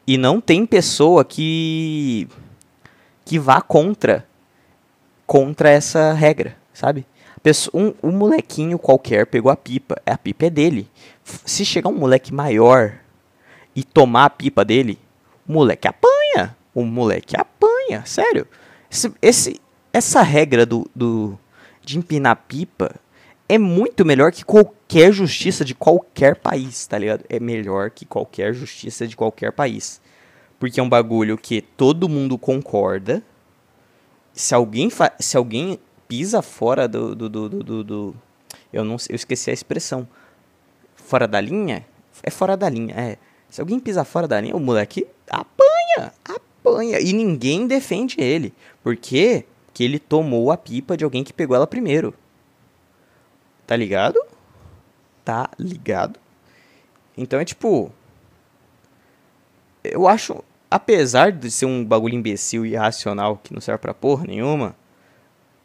E 0.06 0.16
não 0.16 0.40
tem 0.40 0.64
pessoa 0.64 1.26
que 1.26 2.28
que 3.26 3.40
vá 3.40 3.60
contra 3.62 4.28
contra 5.26 5.72
essa 5.72 6.14
regra, 6.14 6.56
sabe? 6.72 7.04
Um, 7.74 7.96
um 8.04 8.12
molequinho 8.12 8.78
qualquer 8.78 9.26
pegou 9.26 9.52
a 9.52 9.56
pipa, 9.56 10.00
a 10.06 10.16
pipa 10.16 10.46
é 10.46 10.50
dele. 10.52 10.88
Se 11.24 11.66
chegar 11.66 11.90
um 11.90 11.98
moleque 11.98 12.32
maior 12.32 12.94
e 13.76 13.84
tomar 13.84 14.26
a 14.26 14.30
pipa 14.30 14.64
dele, 14.64 15.00
o 15.48 15.54
moleque 15.54 15.88
apanha. 15.88 16.56
O 16.76 16.86
moleque 16.86 17.36
apanha, 17.36 18.06
sério. 18.06 18.46
Esse, 18.92 19.12
esse 19.20 19.62
essa 19.92 20.22
regra 20.22 20.64
do, 20.64 20.88
do 20.96 21.36
de 21.90 21.98
empinar 21.98 22.36
pipa 22.48 22.96
é 23.48 23.58
muito 23.58 24.06
melhor 24.06 24.32
que 24.32 24.46
qualquer 24.46 25.12
justiça 25.12 25.66
de 25.66 25.74
qualquer 25.74 26.36
país, 26.36 26.86
tá 26.86 27.00
ligado? 27.00 27.26
É 27.28 27.40
melhor 27.40 27.90
que 27.90 28.06
qualquer 28.06 28.54
justiça 28.54 29.08
de 29.08 29.18
qualquer 29.18 29.52
país. 29.52 30.00
Porque 30.60 30.80
é 30.80 30.84
um 30.84 30.90
bagulho 30.90 31.36
que 31.36 31.62
todo 31.62 32.08
mundo 32.08 32.38
concorda. 32.38 33.24
Se 34.34 34.54
alguém, 34.54 34.90
se 35.20 35.36
alguém 35.36 35.80
pisa 36.08 36.44
fora 36.44 36.88
do, 36.88 37.16
do, 37.16 37.28
do, 37.28 37.50
do, 37.50 37.84
do, 37.84 38.16
eu 38.72 38.84
não 38.84 38.98
eu 39.10 39.16
esqueci 39.16 39.50
a 39.50 39.54
expressão. 39.54 40.08
Fora 40.96 41.28
da 41.28 41.42
linha? 41.42 41.88
É 42.22 42.30
fora 42.30 42.56
da 42.56 42.70
linha, 42.70 42.94
é. 42.96 43.18
Se 43.50 43.62
alguém 43.62 43.80
pisa 43.80 44.04
fora 44.04 44.28
da 44.28 44.40
linha, 44.40 44.56
o 44.56 44.60
moleque 44.60 45.08
apanha, 45.28 46.14
apanha. 46.24 47.00
E 47.00 47.14
ninguém 47.14 47.66
defende 47.66 48.18
ele. 48.20 48.54
Por 48.84 48.96
quê? 48.96 49.46
Que 49.80 49.84
ele 49.86 49.98
tomou 49.98 50.52
a 50.52 50.58
pipa 50.58 50.98
de 50.98 51.06
alguém 51.06 51.24
que 51.24 51.32
pegou 51.32 51.56
ela 51.56 51.66
primeiro. 51.66 52.14
Tá 53.66 53.78
ligado? 53.78 54.20
Tá 55.24 55.50
ligado? 55.58 56.20
Então 57.18 57.40
é 57.40 57.46
tipo. 57.46 57.90
Eu 59.82 60.06
acho. 60.06 60.44
Apesar 60.70 61.32
de 61.32 61.50
ser 61.50 61.66
um 61.66 61.86
bagulho 61.86 62.14
imbecil 62.14 62.66
e 62.66 62.74
irracional 62.74 63.38
que 63.38 63.54
não 63.54 63.62
serve 63.62 63.80
pra 63.80 63.94
porra 63.94 64.26
nenhuma, 64.28 64.76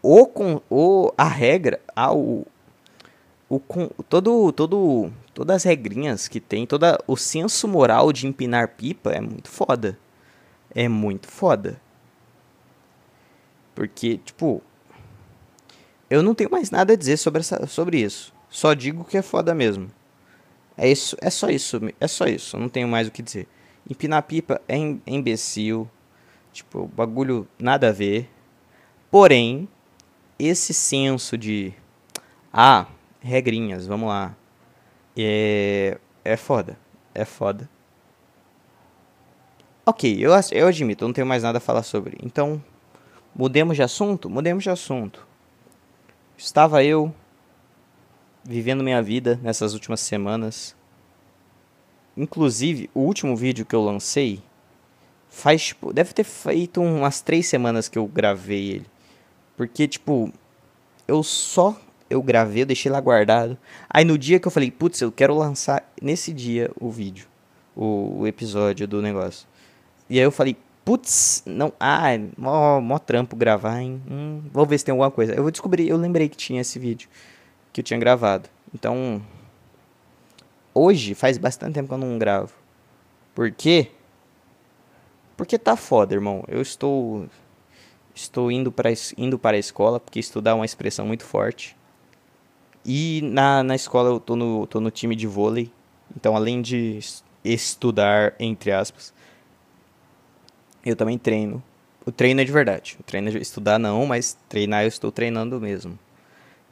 o, 0.01 0.29
com, 0.29 0.63
o, 0.71 1.13
a 1.19 1.27
regra, 1.27 1.81
a, 1.97 2.15
o, 2.15 2.47
o, 3.49 3.59
com, 3.59 3.89
todo, 4.09 4.53
todo, 4.53 5.11
todas 5.35 5.57
as 5.57 5.65
regrinhas 5.65 6.29
que 6.29 6.39
tem, 6.39 6.69
todo 6.69 6.87
o 7.09 7.17
senso 7.17 7.67
moral 7.67 8.13
de 8.13 8.29
empinar 8.29 8.77
pipa 8.77 9.11
é 9.11 9.21
muito 9.21 9.49
foda. 9.49 9.99
É 10.73 10.87
muito 10.87 11.27
foda. 11.27 11.83
Porque, 13.75 14.19
tipo, 14.19 14.63
eu 16.09 16.23
não 16.23 16.35
tenho 16.35 16.51
mais 16.51 16.71
nada 16.71 16.93
a 16.93 16.97
dizer 16.97 17.17
sobre, 17.17 17.41
essa, 17.41 17.67
sobre 17.67 18.01
isso. 18.01 18.33
Só 18.49 18.75
digo 18.75 19.05
que 19.05 19.17
é 19.17 19.23
foda 19.23 19.55
mesmo. 19.55 19.91
É 20.77 20.91
isso, 20.91 21.17
é 21.21 21.31
só 21.31 21.49
isso, 21.49 21.81
é 22.01 22.07
só 22.07 22.27
isso. 22.27 22.59
Não 22.59 22.69
tenho 22.69 22.89
mais 22.89 23.09
o 23.09 23.11
que 23.11 23.23
dizer. 23.23 23.49
Empinar 23.89 24.23
pipa 24.23 24.61
é, 24.69 24.77
é 24.77 24.97
imbecil. 25.07 25.89
Tipo, 26.53 26.87
bagulho 26.87 27.49
nada 27.59 27.89
a 27.89 27.93
ver. 27.93 28.29
Porém, 29.11 29.69
esse 30.39 30.73
senso 30.73 31.37
de 31.37 31.73
ah, 32.53 32.87
regrinhas, 33.21 33.87
vamos 33.87 34.09
lá. 34.09 34.37
É 35.17 35.99
é 36.25 36.37
foda. 36.37 36.79
É 37.15 37.25
foda. 37.25 37.69
Ok, 39.87 40.17
eu, 40.19 40.33
eu 40.53 40.67
admito, 40.67 41.05
eu 41.05 41.09
não 41.09 41.13
tenho 41.13 41.27
mais 41.27 41.43
nada 41.43 41.59
a 41.59 41.61
falar 41.61 41.83
sobre. 41.83 42.17
Então, 42.23 42.63
Mudemos 43.35 43.77
de 43.77 43.83
assunto? 43.83 44.31
Mudemos 44.31 44.63
de 44.63 44.71
assunto. 44.71 45.27
Estava 46.39 46.85
eu 46.85 47.13
vivendo 48.45 48.85
minha 48.85 49.03
vida 49.03 49.41
nessas 49.43 49.75
últimas 49.75 50.01
semanas. 50.01 50.77
Inclusive, 52.17 52.89
o 52.95 53.01
último 53.01 53.35
vídeo 53.35 53.67
que 53.67 53.75
eu 53.75 53.83
lancei 53.83 54.41
faz, 55.29 55.67
tipo, 55.67 55.93
deve 55.93 56.13
ter 56.13 56.23
feito 56.23 56.81
umas 56.81 57.21
três 57.21 57.49
semanas 57.49 57.89
que 57.89 57.99
eu 57.99 58.07
gravei 58.07 58.71
ele. 58.71 58.87
Porque, 59.57 59.89
tipo, 59.89 60.33
eu 61.09 61.23
só 61.25 61.77
eu 62.09 62.23
gravei, 62.23 62.63
eu 62.63 62.67
deixei 62.67 62.91
lá 62.93 63.01
guardado. 63.01 63.59
Aí 63.89 64.05
no 64.05 64.17
dia 64.17 64.39
que 64.39 64.47
eu 64.47 64.53
falei, 64.53 64.71
putz, 64.71 65.01
eu 65.01 65.11
quero 65.11 65.37
lançar 65.37 65.93
nesse 66.01 66.33
dia 66.33 66.71
o 66.79 66.91
vídeo, 66.91 67.27
o, 67.75 68.21
o 68.21 68.27
episódio 68.27 68.87
do 68.87 69.03
negócio. 69.03 69.49
E 70.09 70.19
aí 70.19 70.25
eu 70.25 70.31
falei, 70.31 70.57
Putz, 70.85 71.43
não. 71.47 71.73
Ah, 71.81 72.09
mó, 72.37 72.81
mó 72.81 72.99
trampo 72.99 73.35
gravar, 73.35 73.81
hein? 73.81 74.03
Hum, 74.11 74.43
vou 74.53 74.67
ver 74.67 74.79
se 74.79 74.85
tem 74.85 74.93
alguma 74.93 75.11
coisa. 75.11 75.33
Eu 75.33 75.43
vou 75.43 75.51
descobrir, 75.51 75.89
eu 75.89 75.97
lembrei 75.97 76.29
que 76.29 76.37
tinha 76.37 76.61
esse 76.61 76.79
vídeo 76.79 77.09
que 77.73 77.81
eu 77.81 77.85
tinha 77.85 77.99
gravado. 77.99 78.49
Então. 78.75 79.23
Hoje 80.75 81.15
faz 81.15 81.39
bastante 81.39 81.75
tempo 81.75 81.89
que 81.89 81.95
eu 81.95 81.99
não 81.99 82.19
gravo. 82.19 82.53
Por 83.35 83.51
quê? 83.51 83.93
Porque 85.37 85.59
tá 85.59 85.77
foda, 85.77 86.15
irmão. 86.15 86.45
Eu 86.49 86.61
estou. 86.61 87.27
Estou 88.15 88.53
indo 88.53 88.71
para, 88.71 88.91
indo 89.17 89.39
para 89.39 89.57
a 89.57 89.61
escola, 89.61 89.99
porque 89.99 90.21
estudar 90.21 90.53
é 90.53 90.55
uma 90.55 90.65
expressão 90.65 91.07
muito 91.07 91.25
forte. 91.25 91.77
E 92.85 93.21
na, 93.25 93.63
na 93.63 93.75
escola 93.75 94.11
eu 94.11 94.21
tô 94.21 94.37
no, 94.37 94.67
tô 94.67 94.81
no 94.81 94.91
time 94.91 95.17
de 95.17 95.27
vôlei. 95.27 95.73
Então, 96.15 96.37
além 96.37 96.61
de 96.61 96.99
estudar, 97.45 98.35
entre 98.39 98.71
aspas, 98.71 99.13
eu 100.85 100.97
também 100.97 101.19
treino. 101.19 101.63
O 102.07 102.13
treino 102.13 102.41
é 102.41 102.45
de 102.45 102.53
verdade. 102.53 102.97
O 103.01 103.03
treino 103.03 103.31
é 103.31 103.33
estudar 103.41 103.79
não, 103.79 104.07
mas 104.07 104.37
treinar 104.49 104.85
eu 104.85 104.89
estou 104.89 105.11
treinando 105.13 105.61
mesmo. 105.61 105.99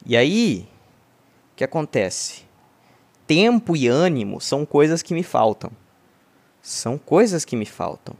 E 0.05 0.15
aí, 0.17 0.67
O 1.53 1.55
que 1.55 1.63
acontece? 1.63 2.43
Tempo 3.27 3.75
e 3.77 3.87
ânimo 3.87 4.41
são 4.41 4.65
coisas 4.65 5.03
que 5.03 5.13
me 5.13 5.23
faltam. 5.23 5.71
São 6.61 6.97
coisas 6.97 7.45
que 7.45 7.55
me 7.55 7.65
faltam. 7.65 8.15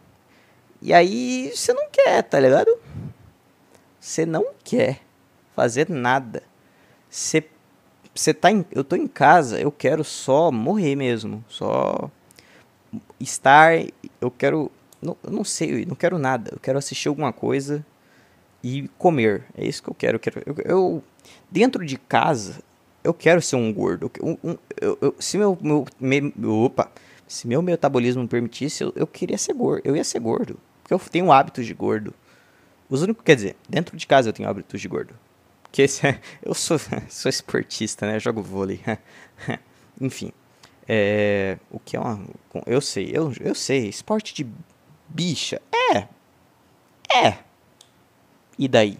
E 0.81 0.93
aí 0.93 1.51
você 1.55 1.73
não 1.73 1.87
quer, 1.91 2.21
tá 2.23 2.39
ligado? 2.39 2.77
Você 3.99 4.25
não 4.25 4.47
quer 4.63 5.01
fazer 5.55 5.89
nada. 5.89 6.43
Você 7.09 7.43
você 8.15 8.33
tá 8.33 8.51
em, 8.51 8.65
eu 8.71 8.83
tô 8.83 8.95
em 8.95 9.07
casa, 9.07 9.59
eu 9.59 9.71
quero 9.71 10.03
só 10.03 10.51
morrer 10.51 10.95
mesmo, 10.95 11.43
só 11.49 12.11
estar, 13.19 13.73
eu 14.21 14.29
quero 14.29 14.71
não, 15.03 15.17
eu 15.23 15.31
não 15.31 15.43
sei, 15.43 15.83
eu 15.83 15.87
não 15.87 15.95
quero 15.95 16.17
nada, 16.17 16.51
eu 16.53 16.59
quero 16.59 16.77
assistir 16.77 17.07
alguma 17.07 17.33
coisa 17.33 17.85
e 18.63 18.87
comer. 18.97 19.43
É 19.57 19.65
isso 19.65 19.83
que 19.83 19.89
eu 19.89 19.93
quero. 19.93 20.15
Eu, 20.15 20.19
quero, 20.19 20.43
eu, 20.45 20.55
eu 20.65 21.03
dentro 21.51 21.85
de 21.85 21.97
casa, 21.97 22.63
eu 23.03 23.13
quero 23.13 23.41
ser 23.41 23.57
um 23.57 23.73
gordo. 23.73 24.09
Um, 24.21 24.37
um, 24.43 24.57
eu, 24.79 25.15
se 25.19 25.37
meu, 25.37 25.57
meu, 25.61 25.85
meu, 25.99 26.53
opa, 26.63 26.89
se 27.27 27.47
meu 27.47 27.61
metabolismo 27.61 28.21
me 28.21 28.27
permitisse, 28.27 28.83
eu, 28.83 28.93
eu 28.95 29.05
queria 29.05 29.37
ser 29.37 29.53
gordo. 29.53 29.81
Eu 29.85 29.95
ia 29.95 30.03
ser 30.03 30.19
gordo, 30.19 30.59
porque 30.81 30.93
eu 30.93 30.99
tenho 30.99 31.31
hábitos 31.31 31.65
de 31.65 31.73
gordo. 31.73 32.13
Os 32.89 33.01
únicos, 33.01 33.23
quer 33.23 33.35
dizer, 33.35 33.55
dentro 33.67 33.97
de 33.97 34.07
casa 34.07 34.29
eu 34.29 34.33
tenho 34.33 34.47
hábitos 34.47 34.79
de 34.79 34.87
gordo. 34.87 35.13
Porque 35.63 35.81
esse 35.81 36.05
é, 36.05 36.21
eu 36.41 36.53
sou, 36.53 36.77
sou 37.09 37.29
esportista, 37.29 38.07
né? 38.07 38.15
Eu 38.15 38.19
jogo 38.19 38.41
vôlei. 38.41 38.79
Enfim. 39.99 40.31
É, 40.87 41.57
o 41.71 41.79
que 41.79 41.95
é 41.95 41.99
uma. 41.99 42.19
Eu 42.65 42.81
sei, 42.81 43.09
eu, 43.13 43.33
eu 43.39 43.55
sei. 43.55 43.87
Esporte 43.87 44.33
de 44.33 44.45
bicha. 45.13 45.61
É. 45.93 46.07
É. 47.15 47.37
E 48.57 48.67
daí? 48.67 48.97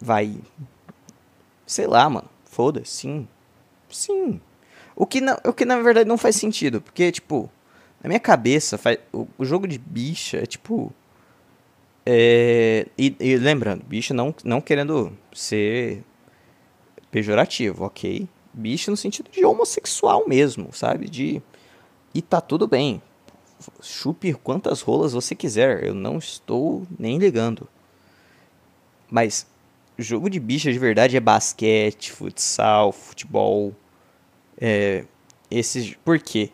Vai. 0.00 0.38
Sei 1.66 1.86
lá, 1.86 2.08
mano. 2.10 2.28
Foda-se, 2.44 2.90
sim. 2.90 3.28
Sim. 3.88 4.40
O 4.94 5.06
que, 5.06 5.20
não, 5.20 5.38
o 5.44 5.52
que 5.52 5.64
na 5.64 5.80
verdade 5.80 6.08
não 6.08 6.18
faz 6.18 6.36
sentido. 6.36 6.80
Porque, 6.80 7.10
tipo, 7.10 7.50
na 8.02 8.08
minha 8.08 8.20
cabeça, 8.20 8.76
faz, 8.76 8.98
o, 9.12 9.26
o 9.38 9.44
jogo 9.44 9.66
de 9.66 9.78
bicha 9.78 10.38
é 10.38 10.46
tipo 10.46 10.92
é, 12.04 12.86
e, 12.98 13.14
e, 13.20 13.36
lembrando, 13.36 13.84
bicho 13.84 14.12
não, 14.12 14.34
não 14.44 14.60
querendo 14.60 15.16
ser 15.32 16.02
pejorativo, 17.10 17.84
ok? 17.84 18.28
Bicho 18.52 18.90
no 18.90 18.96
sentido 18.96 19.30
de 19.30 19.44
homossexual 19.44 20.26
mesmo, 20.28 20.72
sabe? 20.72 21.08
De. 21.08 21.40
E 22.14 22.20
tá 22.20 22.40
tudo 22.40 22.66
bem. 22.66 23.00
Chupe 23.82 24.34
quantas 24.34 24.80
rolas 24.80 25.12
você 25.12 25.34
quiser, 25.34 25.84
eu 25.84 25.94
não 25.94 26.18
estou 26.18 26.86
nem 26.98 27.18
ligando. 27.18 27.68
Mas 29.10 29.46
jogo 29.98 30.30
de 30.30 30.40
bicha 30.40 30.72
de 30.72 30.78
verdade 30.78 31.16
é 31.16 31.20
basquete, 31.20 32.12
futsal, 32.12 32.92
futebol. 32.92 33.74
É, 34.60 35.04
esses, 35.50 35.94
por 36.04 36.18
quê? 36.18 36.50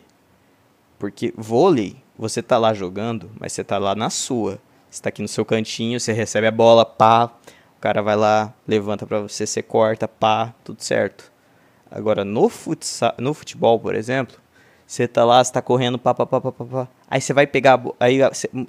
Porque 0.97 1.33
vôlei, 1.37 1.95
você 2.17 2.41
tá 2.41 2.57
lá 2.57 2.73
jogando, 2.73 3.31
mas 3.39 3.53
você 3.53 3.63
tá 3.63 3.77
lá 3.77 3.95
na 3.95 4.09
sua. 4.09 4.59
Você 4.89 5.01
tá 5.01 5.09
aqui 5.09 5.21
no 5.21 5.27
seu 5.27 5.45
cantinho, 5.45 5.99
você 5.99 6.11
recebe 6.11 6.47
a 6.47 6.51
bola, 6.51 6.83
pá. 6.85 7.31
O 7.77 7.79
cara 7.79 8.01
vai 8.01 8.15
lá, 8.15 8.53
levanta 8.67 9.07
para 9.07 9.21
você, 9.21 9.47
você 9.47 9.63
corta, 9.63 10.07
pá, 10.07 10.53
tudo 10.63 10.83
certo. 10.83 11.31
Agora, 11.89 12.25
no, 12.25 12.49
futsal, 12.49 13.13
no 13.17 13.33
futebol, 13.33 13.79
por 13.79 13.95
exemplo, 13.95 14.37
você 14.89 15.07
tá 15.07 15.23
lá, 15.23 15.43
você 15.43 15.53
tá 15.53 15.61
correndo, 15.61 15.99
pá, 15.99 16.15
pá, 16.15 16.25
pá, 16.25 16.41
pá, 16.41 16.51
pá, 16.51 16.65
pá. 16.65 16.87
Aí 17.07 17.21
você 17.21 17.31
vai 17.31 17.45
pegar, 17.45 17.79
aí 17.99 18.17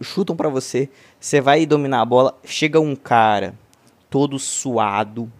chutam 0.02 0.36
para 0.36 0.50
você, 0.50 0.90
você 1.18 1.40
vai 1.40 1.64
dominar 1.64 2.02
a 2.02 2.04
bola, 2.04 2.38
chega 2.44 2.78
um 2.78 2.94
cara 2.94 3.54
todo 4.10 4.38
suado, 4.38 5.32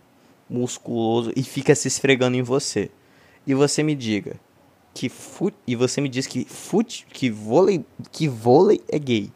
musculoso 0.49 1.33
e 1.37 1.43
fica 1.43 1.75
se 1.75 1.87
esfregando 1.87 2.39
em 2.39 2.41
você. 2.41 2.91
E 3.47 3.53
você 3.53 3.83
me 3.83 3.95
diga 3.95 4.37
que 4.95 5.11
fut, 5.11 5.55
e 5.67 5.77
você 5.77 6.01
me 6.01 6.09
diz 6.09 6.27
que 6.27 6.47
fut, 6.47 7.07
que 7.13 7.29
vôlei, 7.29 7.85
que 8.11 8.27
vôlei 8.27 8.81
é 8.89 8.99
gay. 8.99 9.31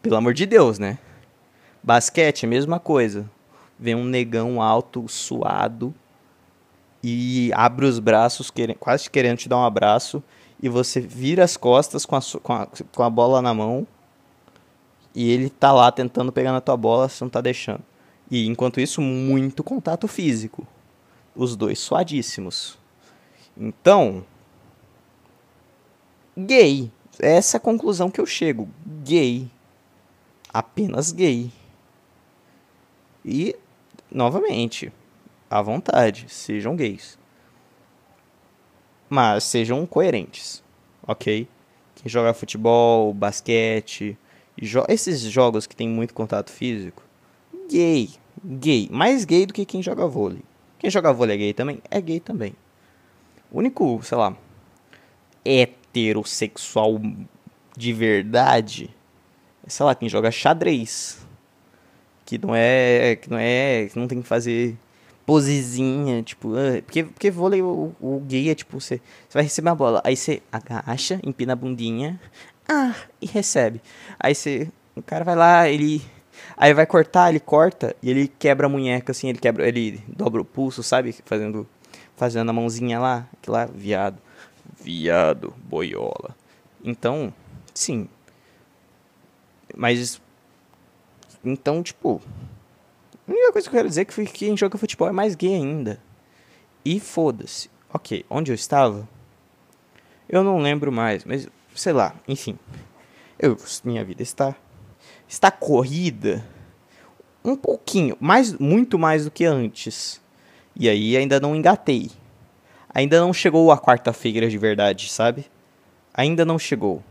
Pelo 0.00 0.16
amor 0.16 0.32
de 0.32 0.46
Deus, 0.46 0.78
né? 0.78 0.98
Basquete, 1.82 2.46
mesma 2.46 2.80
coisa. 2.80 3.30
Vem 3.78 3.94
um 3.94 4.04
negão 4.04 4.62
alto, 4.62 5.06
suado, 5.06 5.94
e 7.02 7.50
abre 7.54 7.86
os 7.86 7.98
braços, 7.98 8.52
quase 8.78 9.10
querendo 9.10 9.38
te 9.38 9.48
dar 9.48 9.58
um 9.58 9.64
abraço, 9.64 10.22
e 10.62 10.68
você 10.68 11.00
vira 11.00 11.42
as 11.42 11.56
costas 11.56 12.06
com 12.06 12.16
a, 12.16 12.20
com 12.42 12.52
a, 12.52 12.66
com 12.66 13.02
a 13.02 13.10
bola 13.10 13.42
na 13.42 13.52
mão, 13.52 13.86
e 15.14 15.30
ele 15.30 15.50
tá 15.50 15.72
lá 15.72 15.90
tentando 15.90 16.32
pegar 16.32 16.52
na 16.52 16.60
tua 16.60 16.76
bola, 16.76 17.08
você 17.08 17.22
não 17.24 17.30
tá 17.30 17.40
deixando. 17.40 17.82
E 18.30 18.46
enquanto 18.46 18.80
isso, 18.80 19.00
muito 19.00 19.62
contato 19.62 20.08
físico. 20.08 20.66
Os 21.36 21.54
dois 21.54 21.78
suadíssimos. 21.78 22.78
Então, 23.56 24.24
gay. 26.36 26.90
Essa 27.18 27.56
é 27.56 27.58
a 27.58 27.60
conclusão 27.60 28.10
que 28.10 28.20
eu 28.20 28.24
chego. 28.24 28.68
Gay 29.04 29.50
apenas 30.52 31.12
gay. 31.12 31.50
E, 33.24 33.56
novamente, 34.10 34.92
à 35.52 35.62
vontade, 35.62 36.26
sejam 36.28 36.74
gays. 36.76 37.18
Mas 39.08 39.44
sejam 39.44 39.84
coerentes, 39.86 40.62
ok? 41.06 41.46
Quem 41.96 42.08
joga 42.08 42.32
futebol, 42.32 43.12
basquete, 43.12 44.16
jo 44.60 44.84
esses 44.88 45.20
jogos 45.20 45.66
que 45.66 45.76
tem 45.76 45.88
muito 45.88 46.14
contato 46.14 46.50
físico, 46.50 47.02
gay, 47.70 48.10
gay, 48.42 48.88
mais 48.90 49.24
gay 49.24 49.46
do 49.46 49.52
que 49.52 49.64
quem 49.64 49.82
joga 49.82 50.06
vôlei. 50.06 50.42
Quem 50.78 50.90
joga 50.90 51.12
vôlei 51.12 51.36
é 51.36 51.38
gay 51.38 51.52
também? 51.52 51.82
É 51.90 52.00
gay 52.00 52.18
também. 52.18 52.54
O 53.50 53.58
único, 53.58 54.02
sei 54.02 54.18
lá, 54.18 54.36
heterossexual 55.44 57.00
de 57.76 57.92
verdade 57.92 58.94
sei 59.66 59.86
lá, 59.86 59.94
quem 59.94 60.08
joga 60.08 60.30
xadrez. 60.30 61.24
Que 62.24 62.38
não 62.38 62.54
é. 62.54 63.16
Que 63.16 63.30
não 63.30 63.38
é. 63.38 63.88
Que 63.88 63.98
não 63.98 64.08
tem 64.08 64.22
que 64.22 64.28
fazer 64.28 64.76
posezinha, 65.26 66.22
tipo. 66.22 66.54
Ah, 66.56 66.82
porque, 66.82 67.04
porque 67.04 67.30
vôlei, 67.30 67.62
o, 67.62 67.94
o 68.00 68.20
gay 68.20 68.50
é 68.50 68.54
tipo, 68.54 68.80
você, 68.80 69.00
você 69.28 69.34
vai 69.34 69.42
receber 69.44 69.70
a 69.70 69.74
bola, 69.74 70.00
aí 70.04 70.16
você 70.16 70.42
agacha, 70.50 71.20
empina 71.24 71.52
a 71.52 71.56
bundinha, 71.56 72.20
ah, 72.68 72.94
e 73.20 73.26
recebe. 73.26 73.80
Aí 74.18 74.34
você. 74.34 74.70
O 74.94 75.02
cara 75.02 75.24
vai 75.24 75.36
lá, 75.36 75.68
ele. 75.68 76.02
Aí 76.56 76.74
vai 76.74 76.86
cortar, 76.86 77.30
ele 77.30 77.40
corta 77.40 77.94
e 78.02 78.10
ele 78.10 78.28
quebra 78.28 78.66
a 78.66 78.70
munheca, 78.70 79.12
assim, 79.12 79.28
ele 79.28 79.38
quebra. 79.38 79.66
Ele 79.66 80.02
dobra 80.08 80.40
o 80.40 80.44
pulso, 80.44 80.82
sabe? 80.82 81.14
Fazendo. 81.24 81.66
Fazendo 82.16 82.50
a 82.50 82.52
mãozinha 82.52 83.00
lá, 83.00 83.26
aquilo 83.32 83.56
lá, 83.56 83.64
viado. 83.66 84.18
Viado, 84.80 85.52
boiola. 85.64 86.36
Então, 86.84 87.32
sim, 87.74 88.08
mas. 89.76 90.20
Então, 91.44 91.82
tipo. 91.82 92.20
A 93.32 93.34
única 93.34 93.52
coisa 93.52 93.66
que 93.66 93.74
eu 93.74 93.78
quero 93.78 93.88
dizer 93.88 94.02
é 94.02 94.04
que 94.04 94.26
quem 94.26 94.54
joga 94.54 94.76
futebol 94.76 95.08
é 95.08 95.12
mais 95.12 95.34
gay 95.34 95.54
ainda. 95.54 95.98
E 96.84 97.00
foda-se. 97.00 97.70
Ok, 97.90 98.26
onde 98.28 98.52
eu 98.52 98.54
estava? 98.54 99.08
Eu 100.28 100.44
não 100.44 100.58
lembro 100.58 100.92
mais, 100.92 101.24
mas 101.24 101.48
sei 101.74 101.94
lá, 101.94 102.14
enfim. 102.28 102.58
Eu, 103.38 103.56
minha 103.84 104.04
vida 104.04 104.22
está. 104.22 104.54
Está 105.26 105.50
corrida 105.50 106.44
um 107.42 107.56
pouquinho, 107.56 108.18
mais, 108.20 108.52
muito 108.52 108.98
mais 108.98 109.24
do 109.24 109.30
que 109.30 109.46
antes. 109.46 110.20
E 110.76 110.86
aí 110.86 111.16
ainda 111.16 111.40
não 111.40 111.56
engatei. 111.56 112.10
Ainda 112.94 113.18
não 113.18 113.32
chegou 113.32 113.72
a 113.72 113.78
quarta-feira 113.78 114.46
de 114.46 114.58
verdade, 114.58 115.08
sabe? 115.08 115.46
Ainda 116.12 116.44
não 116.44 116.58
chegou. 116.58 117.02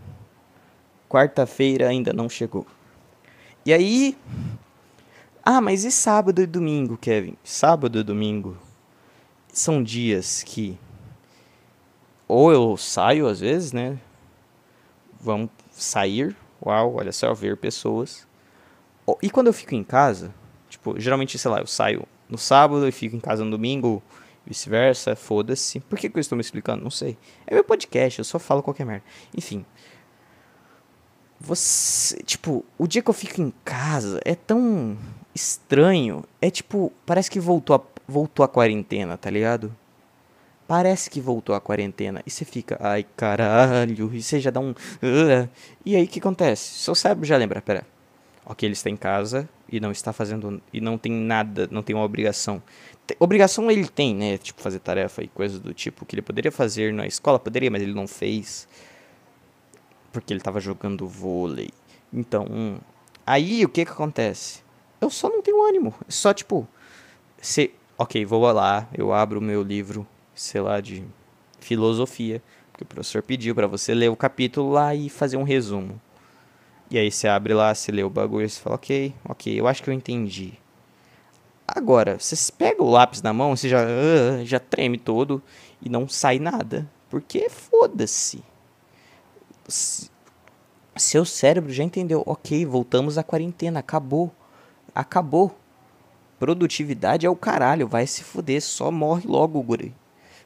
Quarta-feira 1.10 1.88
ainda 1.88 2.14
não 2.14 2.30
chegou. 2.30 2.68
E 3.66 3.74
aí. 3.74 4.16
Ah, 5.44 5.60
mas 5.60 5.84
e 5.84 5.92
sábado 5.92 6.40
e 6.40 6.46
domingo, 6.46 6.96
Kevin? 6.96 7.36
Sábado 7.44 7.98
e 8.00 8.04
domingo 8.04 8.56
são 9.52 9.82
dias 9.82 10.44
que. 10.44 10.78
Ou 12.28 12.52
eu 12.52 12.78
saio 12.78 13.28
às 13.28 13.40
vezes, 13.40 13.72
né? 13.72 14.00
Vamos 15.20 15.50
sair. 15.72 16.36
Uau, 16.64 16.96
olha 16.96 17.12
só, 17.12 17.34
ver 17.34 17.58
pessoas. 17.58 18.28
E 19.22 19.32
quando 19.32 19.48
eu 19.48 19.54
fico 19.54 19.74
em 19.74 19.84
casa, 19.84 20.32
tipo, 20.70 21.00
geralmente, 21.00 21.40
sei 21.40 21.50
lá, 21.50 21.60
eu 21.60 21.68
saio 21.68 22.08
no 22.30 22.38
sábado 22.38 22.88
e 22.88 22.92
fico 22.92 23.16
em 23.16 23.20
casa 23.20 23.44
no 23.44 23.50
domingo, 23.50 24.02
vice-versa, 24.46 25.16
foda-se. 25.16 25.80
Por 25.80 25.98
que, 25.98 26.08
que 26.08 26.18
eu 26.18 26.22
estou 26.22 26.36
me 26.36 26.42
explicando? 26.42 26.84
Não 26.84 26.92
sei. 26.92 27.18
É 27.48 27.56
meu 27.56 27.64
podcast, 27.64 28.20
eu 28.20 28.26
só 28.26 28.38
falo 28.38 28.62
qualquer 28.62 28.86
merda. 28.86 29.04
Enfim. 29.36 29.66
Você, 31.44 32.22
tipo, 32.24 32.64
o 32.78 32.86
dia 32.86 33.02
que 33.02 33.10
eu 33.10 33.14
fico 33.16 33.42
em 33.42 33.52
casa 33.66 34.22
é 34.24 34.36
tão 34.36 34.96
estranho. 35.34 36.24
É 36.40 36.52
tipo, 36.52 36.94
parece 37.04 37.32
que 37.32 37.40
voltou 37.40 37.76
a, 37.76 37.82
voltou 38.08 38.46
a 38.46 38.48
quarentena, 38.48 39.18
tá 39.18 39.30
ligado? 39.30 39.76
Parece 40.68 41.10
que 41.10 41.20
voltou 41.20 41.56
a 41.56 41.60
quarentena. 41.60 42.22
E 42.28 42.30
você 42.30 42.46
fica, 42.46 42.78
ai 42.80 43.06
caralho. 43.18 44.14
E 44.14 44.22
você 44.22 44.40
já 44.40 44.52
dá 44.52 44.60
um. 44.60 44.70
Uh, 44.72 45.50
e 45.84 45.96
aí 45.96 46.04
o 46.04 46.08
que 46.08 46.20
acontece? 46.20 46.80
Seu 46.80 46.94
cérebro 46.94 47.26
já 47.26 47.38
lembra, 47.38 47.60
pera. 47.60 47.88
Ok, 48.46 48.68
ele 48.68 48.74
está 48.74 48.90
em 48.90 48.96
casa 48.96 49.50
e 49.68 49.80
não 49.80 49.92
está 49.92 50.14
fazendo. 50.14 50.62
E 50.72 50.80
não 50.80 50.96
tem 50.96 51.12
nada, 51.12 51.68
não 51.72 51.82
tem 51.82 51.96
uma 51.96 52.06
obrigação. 52.06 52.62
Obrigação 53.20 53.70
ele 53.72 53.88
tem, 53.88 54.16
né? 54.16 54.38
Tipo, 54.38 54.62
fazer 54.62 54.80
tarefa 54.80 55.24
e 55.24 55.28
coisas 55.28 55.60
do 55.60 55.74
tipo 55.74 56.06
que 56.06 56.16
ele 56.16 56.22
poderia 56.22 56.52
fazer 56.52 56.94
na 56.94 57.08
escola, 57.08 57.40
poderia, 57.40 57.72
mas 57.72 57.82
ele 57.82 57.94
não 57.94 58.08
fez. 58.08 58.68
Porque 60.12 60.34
ele 60.34 60.40
estava 60.40 60.60
jogando 60.60 61.08
vôlei. 61.08 61.70
Então, 62.12 62.46
hum, 62.50 62.78
aí 63.26 63.64
o 63.64 63.70
que 63.70 63.86
que 63.86 63.92
acontece? 63.92 64.62
Eu 65.00 65.10
só 65.10 65.30
não 65.30 65.42
tenho 65.42 65.64
ânimo. 65.64 65.94
Só 66.08 66.34
tipo, 66.34 66.68
se, 67.42 67.72
ok, 67.98 68.26
vou 68.26 68.42
lá, 68.52 68.88
eu 68.94 69.14
abro 69.14 69.40
o 69.40 69.44
meu 69.44 69.64
livro, 69.64 70.06
sei 70.36 70.62
lá, 70.62 70.82
de 70.82 71.04
filosofia, 71.60 72.42
porque 72.72 72.84
o 72.84 72.88
professor 72.88 73.24
pediu 73.24 73.56
pra 73.56 73.68
você 73.68 73.94
ler 73.94 74.10
o 74.10 74.16
capítulo 74.16 74.72
lá 74.72 74.94
e 74.94 75.10
fazer 75.10 75.38
um 75.38 75.44
resumo. 75.44 76.00
E 76.90 76.98
aí 76.98 77.10
você 77.10 77.28
abre 77.28 77.54
lá, 77.54 77.74
você 77.74 77.92
lê 77.92 78.04
o 78.04 78.10
bagulho 78.10 78.50
você 78.50 78.60
fala, 78.60 78.76
ok, 78.76 79.14
ok, 79.24 79.60
eu 79.60 79.68
acho 79.68 79.82
que 79.82 79.90
eu 79.90 79.94
entendi. 79.94 80.54
Agora, 81.66 82.20
você 82.20 82.36
pega 82.52 82.84
o 82.84 82.90
lápis 82.90 83.22
na 83.22 83.32
mão, 83.32 83.56
você 83.56 83.70
já, 83.70 83.80
ah, 83.82 84.44
já 84.44 84.60
treme 84.60 84.98
todo 84.98 85.42
e 85.82 85.88
não 85.88 86.06
sai 86.08 86.38
nada. 86.38 86.90
Porque 87.10 87.50
foda-se. 87.50 88.44
Se- 89.72 90.10
Seu 90.98 91.24
cérebro 91.24 91.72
já 91.72 91.84
entendeu, 91.84 92.22
ok, 92.26 92.66
voltamos 92.66 93.18
à 93.18 93.24
quarentena, 93.24 93.80
acabou. 93.80 94.32
Acabou. 94.94 95.58
Produtividade 96.38 97.26
é 97.26 97.30
o 97.30 97.36
caralho, 97.36 97.88
vai 97.88 98.06
se 98.06 98.24
fuder, 98.24 98.62
só 98.62 98.92
morre 98.92 99.26
logo, 99.28 99.62
guri. 99.62 99.96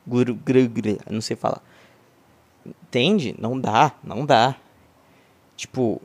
Guru, 0.05 0.35
gru, 0.35 0.59
não 1.09 1.19
sei 1.21 1.35
falar. 1.35 1.61
Entende? 2.65 3.35
Não 3.39 3.59
dá, 3.59 3.93
não 4.03 4.25
dá. 4.25 4.55
Tipo, 5.55 6.01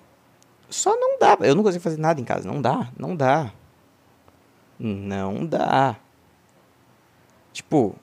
só 0.70 0.96
não 0.96 1.18
dá. 1.18 1.36
Eu 1.40 1.54
não 1.54 1.62
consigo 1.62 1.82
fazer 1.82 1.98
nada 1.98 2.20
em 2.20 2.24
casa, 2.24 2.48
não 2.48 2.62
dá, 2.62 2.88
não 2.98 3.14
dá. 3.14 3.52
Não 4.78 5.44
dá. 5.44 5.96
Tipo, 7.52 7.94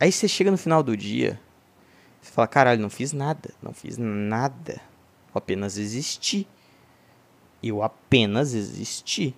aí 0.00 0.10
você 0.10 0.26
chega 0.28 0.50
no 0.50 0.56
final 0.56 0.82
do 0.82 0.96
dia, 0.96 1.38
fala, 2.34 2.48
caralho, 2.48 2.80
não 2.80 2.90
fiz 2.90 3.12
nada, 3.12 3.50
não 3.62 3.72
fiz 3.72 3.96
nada. 3.96 4.80
Eu 5.32 5.38
apenas 5.38 5.78
existi. 5.78 6.46
Eu 7.62 7.82
apenas 7.82 8.54
existi. 8.54 9.34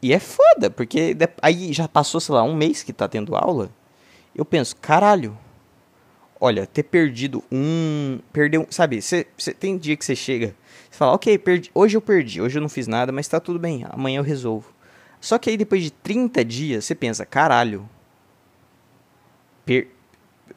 E 0.00 0.12
é 0.12 0.18
foda, 0.18 0.70
porque 0.70 1.16
aí 1.42 1.72
já 1.72 1.88
passou, 1.88 2.20
sei 2.20 2.34
lá, 2.34 2.42
um 2.42 2.54
mês 2.54 2.82
que 2.82 2.92
tá 2.92 3.08
tendo 3.08 3.34
aula. 3.34 3.70
Eu 4.34 4.44
penso, 4.44 4.76
caralho. 4.76 5.36
Olha, 6.40 6.66
ter 6.66 6.84
perdido 6.84 7.42
um. 7.50 8.20
Perdeu. 8.32 8.64
Sabe, 8.70 9.02
você 9.02 9.24
tem 9.58 9.76
dia 9.76 9.96
que 9.96 10.04
você 10.04 10.14
chega. 10.14 10.54
Você 10.88 10.96
fala, 10.96 11.12
ok, 11.12 11.36
perdi, 11.38 11.70
hoje 11.74 11.96
eu 11.96 12.00
perdi, 12.00 12.40
hoje 12.40 12.58
eu 12.58 12.62
não 12.62 12.68
fiz 12.68 12.86
nada, 12.86 13.10
mas 13.10 13.26
tá 13.26 13.40
tudo 13.40 13.58
bem, 13.58 13.84
amanhã 13.90 14.18
eu 14.18 14.24
resolvo. 14.24 14.72
Só 15.20 15.36
que 15.38 15.50
aí 15.50 15.56
depois 15.56 15.82
de 15.82 15.90
30 15.90 16.44
dias, 16.44 16.84
você 16.84 16.94
pensa, 16.94 17.26
caralho. 17.26 17.88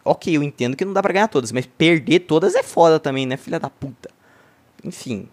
Ok, 0.04 0.36
eu 0.36 0.42
entendo 0.44 0.76
que 0.76 0.84
não 0.86 0.94
dá 0.94 1.02
pra 1.02 1.14
ganhar 1.14 1.28
todas, 1.28 1.52
mas 1.52 1.66
perder 1.66 2.22
todas 2.22 2.56
é 2.56 2.64
foda 2.64 3.00
também, 3.00 3.26
né, 3.26 3.38
filha 3.38 3.60
da 3.60 3.70
puta? 3.70 4.10
Enfim. 4.84 5.28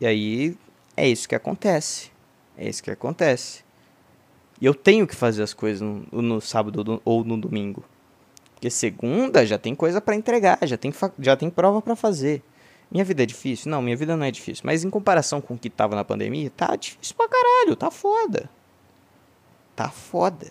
E 0.00 0.06
aí, 0.06 0.56
é 0.96 1.08
isso 1.08 1.28
que 1.28 1.34
acontece. 1.34 2.10
É 2.56 2.68
isso 2.68 2.82
que 2.82 2.90
acontece. 2.90 3.62
E 4.60 4.66
eu 4.66 4.74
tenho 4.74 5.06
que 5.06 5.14
fazer 5.14 5.42
as 5.44 5.54
coisas 5.54 5.80
no, 5.80 6.04
no 6.22 6.40
sábado 6.40 6.82
do- 6.82 7.02
ou 7.04 7.22
no 7.22 7.36
domingo. 7.36 7.84
Porque 8.54 8.68
segunda 8.70 9.46
já 9.46 9.56
tem 9.56 9.72
coisa 9.76 10.00
pra 10.00 10.16
entregar, 10.16 10.58
já 10.64 10.76
tem, 10.76 10.92
já 11.20 11.36
tem 11.36 11.48
prova 11.48 11.80
pra 11.80 11.94
fazer. 11.94 12.42
Minha 12.90 13.04
vida 13.04 13.22
é 13.22 13.26
difícil? 13.26 13.70
Não, 13.70 13.80
minha 13.80 13.96
vida 13.96 14.16
não 14.16 14.24
é 14.26 14.30
difícil. 14.32 14.62
Mas 14.66 14.82
em 14.82 14.90
comparação 14.90 15.40
com 15.40 15.54
o 15.54 15.58
que 15.58 15.70
tava 15.70 15.94
na 15.94 16.02
pandemia, 16.02 16.50
tá 16.50 16.74
difícil 16.74 17.14
pra 17.14 17.28
caralho, 17.28 17.76
tá 17.76 17.88
foda. 17.92 18.50
Tá 19.76 19.88
foda. 19.90 20.50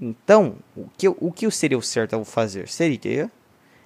Então, 0.00 0.56
o 0.76 0.86
que, 0.96 1.08
o 1.08 1.32
que 1.32 1.50
seria 1.50 1.76
o 1.78 1.82
certo 1.82 2.12
eu 2.12 2.24
fazer? 2.24 2.68
Seria 2.68 3.30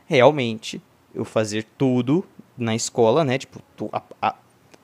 realmente 0.07 0.83
eu 1.14 1.25
fazer 1.25 1.66
tudo 1.79 2.25
na 2.57 2.75
escola, 2.75 3.25
né? 3.25 3.38
Tipo, 3.38 3.61
tu- 3.77 3.88
a- 3.92 4.03
a- 4.20 4.35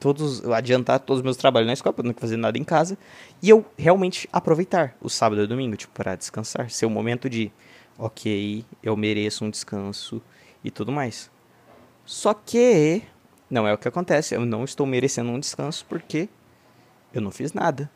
todos, 0.01 0.43
adiantar 0.51 1.01
todos 1.01 1.19
os 1.21 1.25
meus 1.25 1.37
trabalhos 1.37 1.67
na 1.67 1.73
escola, 1.75 1.93
pra 1.93 2.05
não 2.05 2.14
fazer 2.14 2.37
nada 2.37 2.57
em 2.57 2.64
casa. 2.64 2.97
E 3.43 3.49
eu 3.51 3.64
realmente 3.77 4.29
aproveitar 4.33 4.97
o 5.01 5.09
sábado 5.11 5.41
e 5.43 5.45
o 5.45 5.49
domingo, 5.49 5.77
tipo, 5.77 5.93
para 5.93 6.14
descansar. 6.17 6.71
Ser 6.71 6.87
o 6.87 6.91
momento 6.91 7.29
de, 7.29 7.53
ok, 7.99 8.64
eu 8.83 8.97
mereço 8.97 9.45
um 9.45 9.51
descanso 9.51 10.23
e 10.64 10.71
tudo 10.71 10.91
mais. 10.93 11.31
Só 12.07 12.33
que 12.33 13.03
não 13.51 13.67
é 13.69 13.75
o 13.75 13.79
que 13.79 13.88
acontece. 13.88 14.35
Eu 14.35 14.47
não 14.47 14.64
estou 14.64 14.87
merecendo 14.87 15.31
um 15.31 15.38
descanso 15.38 15.85
porque 15.87 16.29
eu 17.12 17.21
não 17.21 17.31
fiz 17.31 17.53
nada. 17.53 17.91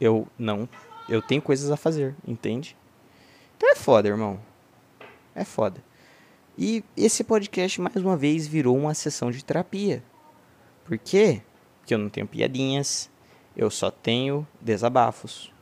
Eu 0.00 0.26
não. 0.38 0.68
Eu 1.08 1.22
tenho 1.22 1.40
coisas 1.40 1.70
a 1.70 1.76
fazer, 1.76 2.14
entende? 2.26 2.76
Então 3.56 3.70
é 3.70 3.76
foda, 3.76 4.08
irmão. 4.08 4.40
É 5.34 5.44
foda. 5.44 5.82
E 6.58 6.82
esse 6.96 7.22
podcast, 7.22 7.80
mais 7.80 7.96
uma 7.96 8.16
vez, 8.16 8.46
virou 8.46 8.76
uma 8.76 8.94
sessão 8.94 9.30
de 9.30 9.44
terapia. 9.44 10.02
Por 10.84 10.98
quê? 10.98 11.42
Porque 11.78 11.94
eu 11.94 11.98
não 11.98 12.08
tenho 12.08 12.26
piadinhas. 12.26 13.10
Eu 13.56 13.70
só 13.70 13.90
tenho 13.90 14.46
desabafos. 14.60 15.52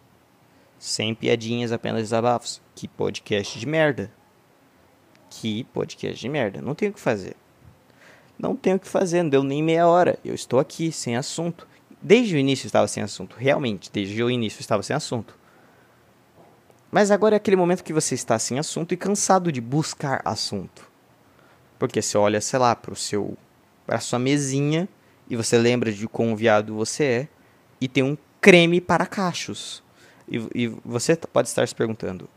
Sem 0.79 1.15
piadinhas, 1.15 1.73
apenas 1.73 2.03
desabafos. 2.03 2.63
Que 2.75 2.89
podcast 2.89 3.59
de 3.59 3.67
merda. 3.67 4.13
Que 5.29 5.65
podcast 5.65 6.21
de 6.21 6.29
merda. 6.29 6.63
Não 6.63 6.75
tenho 6.75 6.91
o 6.93 6.95
que 6.95 7.01
fazer. 7.01 7.37
Não 8.39 8.57
tenho 8.57 8.77
o 8.77 8.81
que 8.81 8.89
fazer, 8.89 9.23
não 9.23 9.31
deu 9.31 9.43
nem 9.43 9.63
meia 9.63 9.87
hora. 9.87 10.19
Eu 10.25 10.35
estou 10.35 10.59
aqui, 10.59 10.91
sem 10.91 11.17
assunto. 11.17 11.67
Desde 12.05 12.37
o 12.37 12.39
início 12.39 12.67
estava 12.67 12.87
sem 12.87 13.03
assunto. 13.03 13.35
Realmente, 13.39 13.91
desde 13.91 14.23
o 14.23 14.31
início 14.31 14.61
estava 14.61 14.83
sem 14.83 14.95
assunto. 14.95 15.35
Mas 16.93 17.11
agora 17.11 17.35
é 17.35 17.39
aquele 17.39 17.57
momento 17.57 17.83
que 17.83 17.95
você 17.95 18.15
está 18.15 18.39
sem 18.39 18.59
assunto 18.59 18.93
e 18.93 18.97
cansado 18.97 19.51
de 19.51 19.59
buscar 19.59 20.21
assunto. 20.23 20.87
Porque 21.79 22.03
você 22.03 22.19
olha, 22.19 22.43
sei 22.43 22.59
lá, 22.59 22.77
pro 22.77 22.95
seu, 22.95 23.39
pra 23.87 24.01
sua 24.01 24.19
mesinha 24.19 24.87
e 25.31 25.35
você 25.35 25.57
lembra 25.57 25.91
de 25.91 26.07
quão 26.07 26.37
viado 26.37 26.75
você 26.75 27.05
é 27.05 27.29
e 27.81 27.89
tem 27.89 28.03
um 28.05 28.19
creme 28.39 28.83
para 28.83 29.07
cachos. 29.07 29.83
E, 30.29 30.37
e 30.55 30.67
você 30.85 31.17
pode 31.17 31.49
estar 31.49 31.67
se 31.67 31.75
perguntando, 31.75 32.29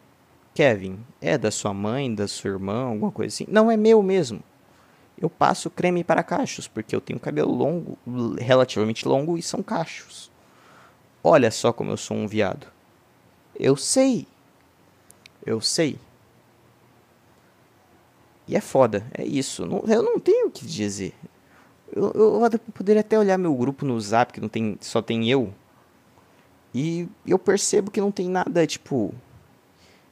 Kevin, 0.56 0.98
é 1.22 1.38
da 1.38 1.52
sua 1.52 1.74
mãe, 1.74 2.16
da 2.16 2.28
sua 2.28 2.52
irmã, 2.52 2.86
alguma 2.86 3.12
coisa 3.12 3.36
assim? 3.36 3.46
Não, 3.50 3.70
é 3.70 3.76
meu 3.76 4.02
mesmo. 4.02 4.42
Eu 5.20 5.30
passo 5.30 5.70
creme 5.70 6.04
para 6.04 6.22
cachos, 6.24 6.68
porque 6.68 6.96
eu 6.96 7.02
tenho 7.02 7.20
cabelo 7.20 7.52
longo, 7.54 7.98
relativamente 8.38 9.08
longo, 9.08 9.38
e 9.38 9.42
são 9.42 9.64
cachos. 9.64 10.30
Olha 11.24 11.50
só 11.50 11.74
como 11.74 11.92
eu 11.92 11.98
sou 11.98 12.16
um 12.16 12.28
viado. 12.28 12.68
Eu 13.60 13.76
sei. 13.76 14.28
Eu 15.46 15.60
sei. 15.60 15.98
E 18.48 18.56
é 18.56 18.62
foda, 18.62 19.06
é 19.14 19.26
isso. 19.26 19.66
Não- 19.66 19.84
eu 19.88 20.04
não 20.04 20.20
tenho 20.20 20.48
o 20.48 20.52
que 20.52 20.66
dizer. 20.66 21.14
Eu, 21.92 22.12
eu 22.14 22.46
até 22.46 22.58
poderia 22.58 23.02
até 23.02 23.18
olhar 23.18 23.38
meu 23.38 23.54
grupo 23.56 23.86
no 23.86 24.00
zap, 24.00 24.32
que 24.32 24.40
não 24.42 24.48
tem, 24.50 24.78
só 24.82 25.02
tem 25.02 25.28
eu. 25.30 25.54
E 26.74 27.08
eu 27.26 27.40
percebo 27.40 27.90
que 27.90 28.00
não 28.00 28.12
tem 28.12 28.30
nada, 28.30 28.68
tipo, 28.68 29.14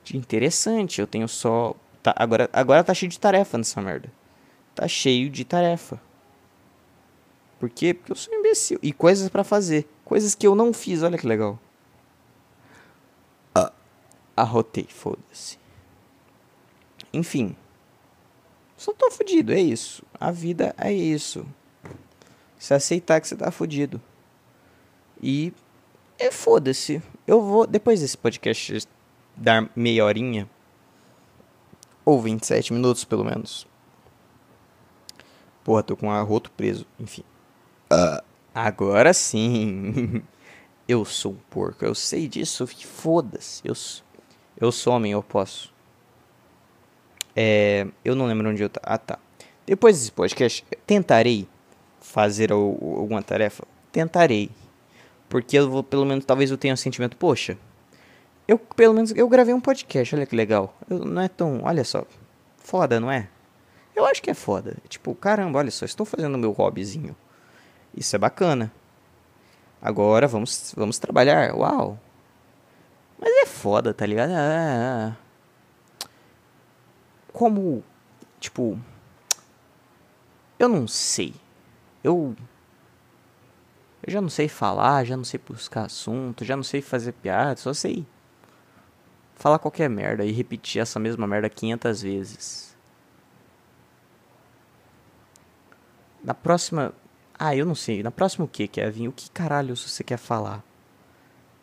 de 0.04 0.18
interessante. 0.18 1.00
Eu 1.00 1.08
tenho 1.08 1.28
só. 1.28 1.76
Tá, 2.02 2.13
agora, 2.18 2.50
agora 2.52 2.84
tá 2.84 2.94
cheio 2.94 3.10
de 3.10 3.20
tarefa 3.20 3.58
nessa 3.58 3.82
merda. 3.82 4.12
Tá 4.76 4.88
cheio 4.88 5.30
de 5.30 5.44
tarefa. 5.44 6.00
Por 7.60 7.70
quê? 7.70 7.94
Porque 7.94 8.12
eu 8.12 8.16
sou 8.16 8.34
um 8.34 8.40
imbecil. 8.40 8.78
E 8.84 8.92
coisas 8.92 9.30
pra 9.30 9.44
fazer. 9.44 9.88
Coisas 10.04 10.36
que 10.36 10.46
eu 10.46 10.54
não 10.54 10.74
fiz, 10.74 11.02
olha 11.02 11.18
que 11.18 11.26
legal. 11.26 11.60
Arrotei, 14.36 14.86
foda-se. 14.90 15.58
Enfim. 17.14 17.56
Só 18.76 18.92
tô 18.94 19.10
fudido, 19.10 19.54
é 19.54 19.60
isso. 19.60 20.04
A 20.20 20.30
vida 20.30 20.76
é 20.78 20.92
isso. 20.92 21.46
Se 22.60 22.74
aceitar 22.74 23.22
que 23.22 23.28
você 23.28 23.38
tá 23.38 23.50
fudido. 23.50 24.02
E 25.22 25.54
é 26.20 26.30
foda-se. 26.32 27.02
Eu 27.26 27.42
vou, 27.42 27.66
depois 27.66 28.02
desse 28.02 28.18
podcast 28.18 28.86
dar 29.38 29.70
meia 29.74 30.04
horinha, 30.04 30.50
ou 32.04 32.22
27 32.22 32.74
minutos 32.74 33.06
pelo 33.06 33.24
menos. 33.24 33.66
Porra, 35.65 35.84
tô 35.84 35.97
com 35.97 36.08
o 36.08 36.12
arroto 36.12 36.49
preso, 36.51 36.86
enfim. 36.97 37.23
Agora 38.54 39.13
sim. 39.13 40.23
Eu 40.88 41.04
sou 41.04 41.32
um 41.32 41.38
porco, 41.49 41.84
eu 41.84 41.95
sei 41.95 42.28
disso, 42.28 42.67
foda-se. 42.67 43.60
Eu, 43.67 43.73
eu 44.62 44.71
sou 44.71 44.93
homem, 44.93 45.13
eu 45.13 45.23
posso. 45.23 45.73
É, 47.36 47.88
eu 48.04 48.15
não 48.15 48.28
lembro 48.28 48.47
onde 48.49 48.62
eu 48.62 48.69
tá. 48.69 48.80
Ah, 48.84 48.97
tá. 48.99 49.17
Depois 49.65 49.97
desse 49.97 50.12
podcast, 50.12 50.63
tentarei 50.86 51.47
fazer 51.99 52.51
al- 52.51 52.60
alguma 52.60 53.23
tarefa. 53.23 53.63
Tentarei. 53.91 54.51
Porque 55.28 55.58
eu 55.58 55.67
vou, 55.69 55.84
pelo 55.84 56.06
menos, 56.06 56.23
talvez 56.23 56.51
eu 56.51 56.58
tenha 56.58 56.75
um 56.75 56.78
sentimento, 56.78 57.17
poxa. 57.17 57.58
Eu, 58.47 58.60
pelo 58.60 58.93
menos, 58.93 59.12
eu 59.15 59.28
gravei 59.28 59.56
um 59.56 59.60
podcast, 59.60 60.13
olha 60.13 60.28
que 60.28 60.36
legal. 60.36 60.78
Eu- 60.88 60.99
não 61.04 61.23
é 61.23 61.28
tão. 61.28 61.62
Olha 61.63 61.84
só. 61.84 62.06
Foda, 62.60 62.99
não 62.99 63.10
é? 63.12 63.28
Eu 63.96 64.06
acho 64.06 64.22
que 64.22 64.30
é 64.30 64.34
foda. 64.34 64.78
Tipo, 64.90 65.16
caramba, 65.16 65.60
olha 65.60 65.72
só, 65.72 65.86
estou 65.86 66.06
fazendo 66.06 66.38
meu 66.38 66.52
hobbyzinho. 66.52 67.16
Isso 67.96 68.16
é 68.16 68.20
bacana. 68.20 68.72
Agora 69.82 70.28
vamos, 70.28 70.74
vamos 70.76 71.00
trabalhar. 71.00 71.56
Uau. 71.56 72.00
Mas 73.20 73.30
é 73.30 73.46
foda, 73.46 73.94
tá 73.94 74.06
ligado? 74.06 74.32
Ah, 74.34 75.16
como, 77.32 77.84
tipo, 78.40 78.80
eu 80.58 80.70
não 80.70 80.88
sei. 80.88 81.34
Eu 82.04 82.36
eu 84.06 84.12
já 84.14 84.22
não 84.22 84.30
sei 84.30 84.48
falar, 84.48 85.04
já 85.04 85.18
não 85.18 85.24
sei 85.24 85.40
buscar 85.40 85.86
assunto, 85.86 86.46
já 86.46 86.56
não 86.56 86.64
sei 86.64 86.82
fazer 86.82 87.12
piada, 87.14 87.56
só 87.58 87.74
sei 87.74 88.06
falar 89.36 89.60
qualquer 89.60 89.90
merda 89.90 90.24
e 90.24 90.32
repetir 90.32 90.82
essa 90.82 91.00
mesma 91.00 91.28
merda 91.28 91.50
500 91.50 92.02
vezes. 92.02 92.75
Na 96.26 96.34
próxima. 96.34 96.92
Ah, 97.38 97.56
eu 97.56 97.66
não 97.66 97.76
sei. 97.76 98.02
Na 98.02 98.10
próxima 98.10 98.46
o 98.46 98.48
que, 98.48 98.68
Kevin? 98.68 99.08
O 99.08 99.12
que 99.12 99.30
caralho 99.30 99.78
você 99.78 100.04
quer 100.04 100.18
falar? 100.18 100.64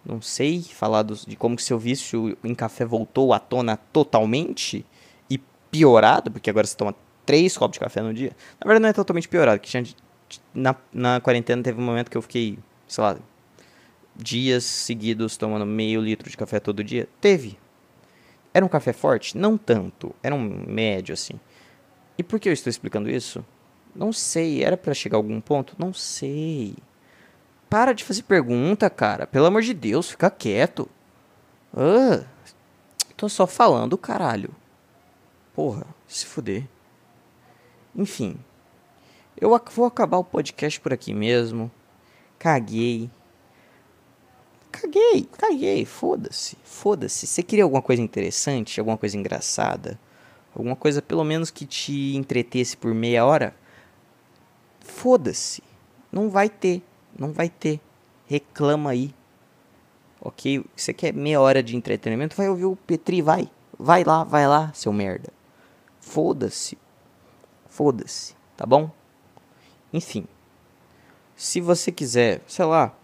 Não 0.05 0.23
sei. 0.23 0.63
Falar 0.63 1.03
de 1.03 1.35
como 1.37 1.57
que 1.57 1.63
seu 1.63 1.79
vício 1.79 2.39
em 2.45 2.55
café 2.55 2.85
voltou 2.85 3.33
à 3.33 3.41
tona 3.41 3.77
totalmente 3.77 4.87
e 5.29 5.39
piorado, 5.71 6.31
porque 6.31 6.49
agora 6.49 6.67
você 6.67 6.77
toma 6.77 6.95
três 7.27 7.57
copos 7.57 7.75
de 7.75 7.81
café 7.81 8.01
no 8.01 8.15
dia. 8.15 8.37
Na 8.61 8.69
verdade, 8.69 8.83
não 8.83 8.89
é 8.89 8.93
totalmente 8.93 9.29
piorado, 9.29 9.61
que 9.61 9.69
tinha, 9.69 9.85
na, 10.55 10.77
na 10.93 11.21
quarentena 11.21 11.63
teve 11.63 11.81
um 11.81 11.85
momento 11.85 12.11
que 12.11 12.17
eu 12.17 12.23
fiquei, 12.23 12.59
sei 12.87 13.03
lá, 13.03 13.17
dias 14.15 14.65
seguidos 14.65 15.37
tomando 15.37 15.67
meio 15.67 16.01
litro 16.01 16.31
de 16.31 16.37
café 16.37 16.61
todo 16.61 16.85
dia. 16.85 17.09
Teve. 17.21 17.59
Era 18.55 18.65
um 18.65 18.69
café 18.69 18.93
forte? 18.93 19.37
Não 19.37 19.57
tanto. 19.57 20.15
Era 20.23 20.35
um 20.35 20.65
médio, 20.69 21.15
assim. 21.15 21.41
E 22.17 22.23
por 22.23 22.39
que 22.39 22.49
eu 22.49 22.53
estou 22.53 22.71
explicando 22.71 23.11
isso? 23.11 23.45
Não 23.95 24.13
sei. 24.13 24.63
Era 24.63 24.77
para 24.77 24.95
chegar 24.95 25.17
a 25.17 25.21
algum 25.21 25.41
ponto? 25.41 25.75
Não 25.79 25.93
sei. 25.93 26.75
Para 27.69 27.93
de 27.93 28.05
fazer 28.05 28.23
pergunta, 28.23 28.91
cara. 28.91 29.27
Pelo 29.27 29.47
amor 29.47 29.63
de 29.63 29.73
Deus, 29.73 30.11
fica 30.11 30.31
quieto. 30.31 30.89
Ah, 31.75 32.25
tô 33.17 33.29
só 33.29 33.47
falando, 33.47 33.97
caralho. 33.97 34.55
Porra, 35.55 35.87
se 36.07 36.27
fuder. 36.27 36.67
Enfim. 37.97 38.37
Eu 39.41 39.59
vou 39.75 39.87
acabar 39.87 40.19
o 40.19 40.25
podcast 40.25 40.81
por 40.81 40.93
aqui 40.93 41.15
mesmo. 41.15 41.71
Caguei. 42.39 43.11
Caguei, 44.71 45.29
caguei, 45.39 45.85
foda-se, 45.85 46.57
foda-se. 46.65 47.27
Você 47.27 47.43
queria 47.43 47.65
alguma 47.65 47.83
coisa 47.83 48.01
interessante, 48.01 48.81
alguma 48.81 48.97
coisa 48.97 49.17
engraçada, 49.19 50.01
alguma 50.55 50.75
coisa 50.75 51.03
pelo 51.03 51.23
menos 51.23 51.51
que 51.51 51.67
te 51.67 52.17
entretesse 52.17 52.77
por 52.77 52.95
meia 52.95 53.25
hora? 53.27 53.55
Foda-se, 54.85 55.63
não 56.11 56.29
vai 56.29 56.49
ter, 56.49 56.83
não 57.19 57.33
vai 57.33 57.49
ter. 57.49 57.81
Reclama 58.27 58.91
aí, 58.91 59.15
ok? 60.21 60.65
Você 60.75 60.93
quer 60.93 61.13
meia 61.13 61.41
hora 61.41 61.63
de 61.63 61.77
entretenimento? 61.77 62.37
Vai 62.37 62.49
ouvir 62.49 62.65
o 62.65 62.77
Petri, 62.77 63.21
vai, 63.23 63.51
vai 63.79 64.05
lá, 64.05 64.25
vai 64.25 64.47
lá, 64.47 64.73
seu 64.73 64.93
merda. 64.93 65.33
Foda-se, 66.01 66.79
foda-se, 67.69 68.35
tá 68.57 68.67
bom? 68.67 68.91
Enfim, 69.93 70.27
se 71.37 71.61
você 71.61 71.93
quiser, 71.93 72.41
sei 72.47 72.65
lá, 72.65 72.95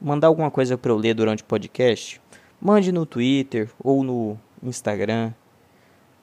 mandar 0.00 0.28
alguma 0.28 0.50
coisa 0.50 0.78
para 0.78 0.90
eu 0.90 0.96
ler 0.96 1.14
durante 1.14 1.42
o 1.42 1.46
podcast, 1.46 2.20
mande 2.60 2.92
no 2.92 3.04
Twitter 3.04 3.70
ou 3.78 4.02
no 4.02 4.38
Instagram. 4.62 5.32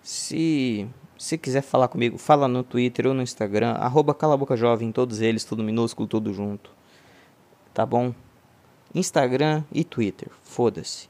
Se 0.02 0.88
se 1.18 1.38
quiser 1.38 1.62
falar 1.62 1.88
comigo, 1.88 2.18
fala 2.18 2.48
no 2.48 2.64
Twitter 2.64 3.08
ou 3.08 3.14
no 3.14 3.22
Instagram, 3.22 3.72
arroba 3.72 4.14
calabocajovem, 4.14 4.92
todos 4.92 5.20
eles, 5.20 5.44
tudo 5.44 5.64
minúsculo, 5.64 6.08
tudo 6.08 6.34
junto. 6.34 6.72
Tá 7.74 7.86
bom? 7.86 8.14
Instagram 8.94 9.64
e 9.72 9.84
Twitter, 9.84 10.30
foda-se. 10.44 11.10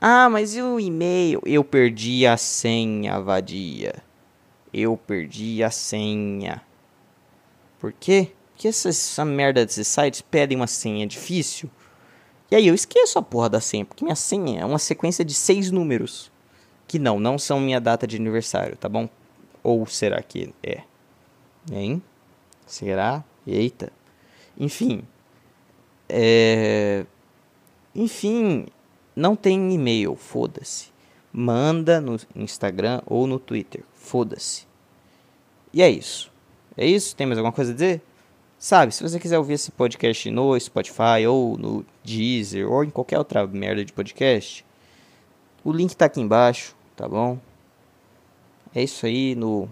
Ah, 0.00 0.28
mas 0.28 0.54
e 0.54 0.62
o 0.62 0.78
e-mail? 0.78 1.40
Eu 1.46 1.64
perdi 1.64 2.26
a 2.26 2.36
senha, 2.36 3.20
vadia. 3.20 4.02
Eu 4.72 4.96
perdi 4.96 5.62
a 5.62 5.70
senha. 5.70 6.60
Por 7.78 7.92
quê? 7.92 8.32
Porque 8.52 8.68
essa, 8.68 8.88
essa 8.88 9.24
merda 9.24 9.64
desses 9.64 9.86
sites 9.86 10.20
pedem 10.20 10.56
uma 10.56 10.66
senha 10.66 11.06
difícil. 11.06 11.70
E 12.50 12.56
aí 12.56 12.66
eu 12.66 12.74
esqueço 12.74 13.18
a 13.18 13.22
porra 13.22 13.48
da 13.48 13.60
senha, 13.60 13.84
porque 13.84 14.04
minha 14.04 14.16
senha 14.16 14.60
é 14.60 14.64
uma 14.64 14.78
sequência 14.78 15.24
de 15.24 15.34
seis 15.34 15.70
números. 15.70 16.30
Que 16.86 16.98
não, 16.98 17.18
não 17.18 17.38
são 17.38 17.58
minha 17.58 17.80
data 17.80 18.06
de 18.06 18.16
aniversário, 18.16 18.76
tá 18.76 18.88
bom? 18.88 19.08
Ou 19.64 19.86
será 19.86 20.22
que 20.22 20.54
é? 20.62 20.82
Hein? 21.72 22.02
Será? 22.66 23.24
Eita. 23.46 23.90
Enfim. 24.58 25.02
É... 26.08 27.06
Enfim, 27.94 28.66
não 29.16 29.34
tem 29.34 29.72
e-mail, 29.72 30.14
foda-se. 30.16 30.92
Manda 31.32 32.00
no 32.00 32.16
Instagram 32.36 33.00
ou 33.06 33.26
no 33.26 33.38
Twitter, 33.38 33.82
foda-se. 33.94 34.66
E 35.72 35.82
é 35.82 35.88
isso. 35.88 36.30
É 36.76 36.86
isso? 36.86 37.16
Tem 37.16 37.26
mais 37.26 37.38
alguma 37.38 37.52
coisa 37.52 37.70
a 37.70 37.74
dizer? 37.74 38.02
Sabe, 38.58 38.94
se 38.94 39.02
você 39.02 39.18
quiser 39.18 39.38
ouvir 39.38 39.54
esse 39.54 39.70
podcast 39.70 40.30
no 40.30 40.58
Spotify 40.58 41.26
ou 41.28 41.56
no 41.56 41.84
Deezer 42.02 42.70
ou 42.70 42.84
em 42.84 42.90
qualquer 42.90 43.18
outra 43.18 43.46
merda 43.46 43.84
de 43.84 43.92
podcast, 43.92 44.64
o 45.64 45.72
link 45.72 45.94
tá 45.94 46.06
aqui 46.06 46.20
embaixo, 46.20 46.74
tá 46.96 47.08
bom? 47.08 47.38
É 48.74 48.82
isso 48.82 49.06
aí 49.06 49.36
no 49.36 49.68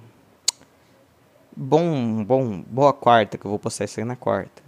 bom, 1.56 2.24
bom, 2.24 2.62
boa 2.62 2.92
quarta 2.92 3.36
que 3.36 3.44
eu 3.44 3.50
vou 3.50 3.58
postar 3.58 3.84
isso 3.84 3.98
aí 3.98 4.06
na 4.06 4.14
quarta. 4.14 4.62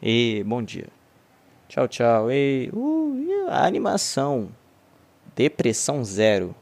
E 0.00 0.44
bom 0.46 0.62
dia. 0.62 0.86
Tchau, 1.68 1.88
tchau. 1.88 2.30
E 2.30 2.70
uh, 2.72 3.48
a 3.48 3.66
animação. 3.66 4.50
Depressão 5.34 6.04
zero. 6.04 6.54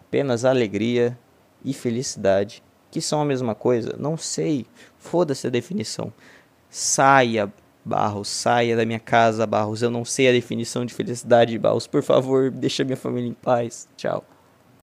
Apenas 0.00 0.44
alegria 0.44 1.18
e 1.64 1.74
felicidade 1.74 2.62
que 2.90 3.00
são 3.00 3.20
a 3.20 3.24
mesma 3.24 3.54
coisa? 3.54 3.96
Não 3.98 4.16
sei. 4.16 4.64
Foda-se 4.96 5.46
a 5.46 5.50
definição. 5.50 6.12
Saia, 6.70 7.52
Barros, 7.84 8.28
saia 8.28 8.76
da 8.76 8.86
minha 8.86 9.00
casa, 9.00 9.46
Barros. 9.46 9.82
Eu 9.82 9.90
não 9.90 10.04
sei 10.04 10.28
a 10.28 10.32
definição 10.32 10.86
de 10.86 10.94
felicidade, 10.94 11.58
Barros. 11.58 11.86
Por 11.86 12.02
favor, 12.02 12.50
deixa 12.50 12.84
minha 12.84 12.96
família 12.96 13.28
em 13.28 13.34
paz. 13.34 13.88
Tchau. 13.96 14.24